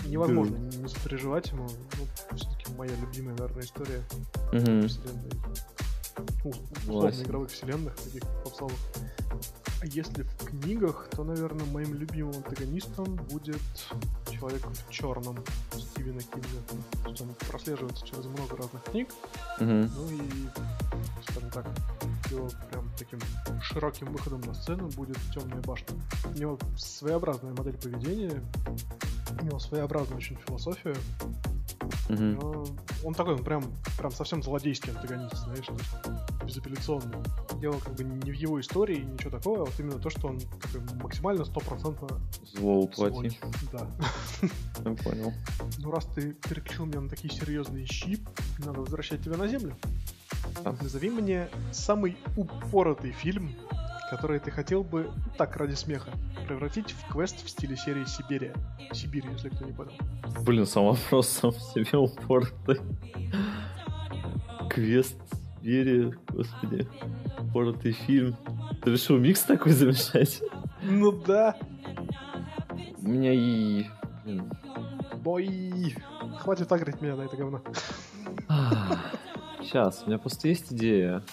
[0.05, 1.67] Невозможно не сопереживать ему.
[1.99, 4.01] Ну, все-таки моя любимая, наверное, история
[4.51, 4.87] Мгм.
[4.87, 5.31] вселенной.
[6.43, 6.51] Ну,
[6.87, 8.73] условно игровых вселенных, таких попсовых.
[9.83, 13.59] А если в книгах, то, наверное, моим любимым антагонистом будет
[14.31, 15.37] Человек в черном
[15.73, 17.21] Стивена Кинга.
[17.21, 19.09] Он прослеживается через много разных книг,
[19.59, 19.91] Мгм.
[19.95, 20.21] ну и,
[21.29, 21.67] скажем так,
[22.31, 23.19] его прям таким
[23.61, 25.97] широким выходом на сцену будет темная башня.
[26.33, 28.41] У него своеобразная модель поведения,
[29.41, 30.95] у него своеобразная очень философия,
[32.09, 32.65] Но
[33.03, 33.63] он такой, он прям,
[33.97, 35.65] прям совсем злодейский антагонист, знаешь,
[36.45, 37.17] безапелляционный.
[37.59, 40.39] Дело как бы не в его истории, ничего такого, а вот именно то, что он
[40.39, 42.07] такой максимально стопроцентно
[42.53, 43.09] Зло злой.
[43.09, 43.39] уплати.
[43.71, 43.87] Да.
[44.83, 45.33] Я понял.
[45.79, 48.19] Ну раз ты переключил меня на такие серьезные щи,
[48.59, 49.75] надо возвращать тебя на землю.
[50.63, 50.75] Да.
[50.81, 53.55] Назови мне самый упоротый фильм,
[54.13, 55.09] который ты хотел бы,
[55.39, 56.11] так, ради смеха,
[56.47, 58.53] превратить в квест в стиле серии Сибирия.
[58.91, 59.93] Сибирь, если кто не понял.
[60.45, 62.79] Блин, сам вопрос сам в себе упоротый.
[64.69, 65.17] Квест,
[65.61, 66.87] Вере, господи.
[67.39, 68.35] Упоротый фильм.
[68.83, 70.41] Ты решил микс такой замешать?
[70.83, 71.55] Ну да,
[73.01, 73.85] У меня и...
[74.23, 74.51] блин.
[75.23, 75.95] бой.
[76.39, 77.61] Хватит агрить меня на это говно.
[79.61, 81.23] Сейчас, у меня просто есть идея.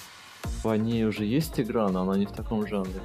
[0.62, 3.00] По ней уже есть игра, но она не в таком жанре.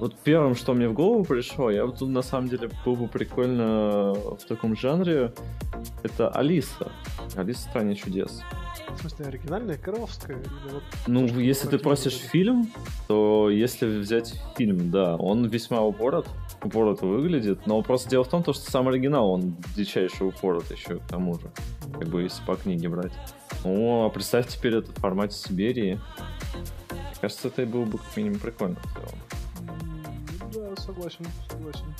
[0.00, 3.08] Вот первым, что мне в голову пришло, я вот тут на самом деле было бы
[3.08, 5.32] прикольно в таком жанре,
[6.02, 6.92] это Алиса.
[7.34, 8.42] Алиса в стране чудес.
[8.94, 10.36] В смысле, оригинальная, коровская?
[10.36, 10.82] Или вот...
[11.06, 12.30] Ну, То, если ты противно просишь выглядит.
[12.30, 12.70] фильм,
[13.08, 16.28] то если взять фильм, да, он весьма упорот,
[16.62, 20.98] упорот выглядит, но просто дело в том, то, что сам оригинал, он дичайший упорот еще
[20.98, 21.50] к тому же,
[21.98, 23.12] как бы если по книге брать.
[23.64, 25.98] Ну, а представь теперь это в формате Сибири.
[27.20, 29.18] Кажется, это было бы как минимум прикольно в целом.
[30.52, 31.94] Да, согласен, согласен.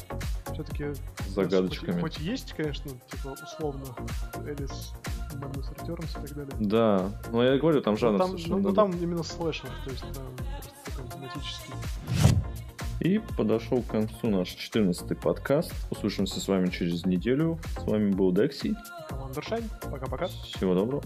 [0.52, 2.00] Все-таки С загадочками.
[2.00, 3.84] Хоть, хоть есть, конечно, типа, условно,
[4.46, 4.92] Элис,
[5.34, 6.54] Magnus Returns и так далее.
[6.60, 9.90] Да, ну я говорю, там Но жанр там, совершенно ну, ну, там именно слэшер, то
[9.90, 11.74] есть там просто такой тематический.
[13.00, 15.72] И подошел к концу наш 14 подкаст.
[15.90, 17.58] Услышимся с вами через неделю.
[17.78, 18.74] С вами был Декси.
[19.08, 20.26] Командер Шайн, пока-пока.
[20.26, 21.02] Всего доброго.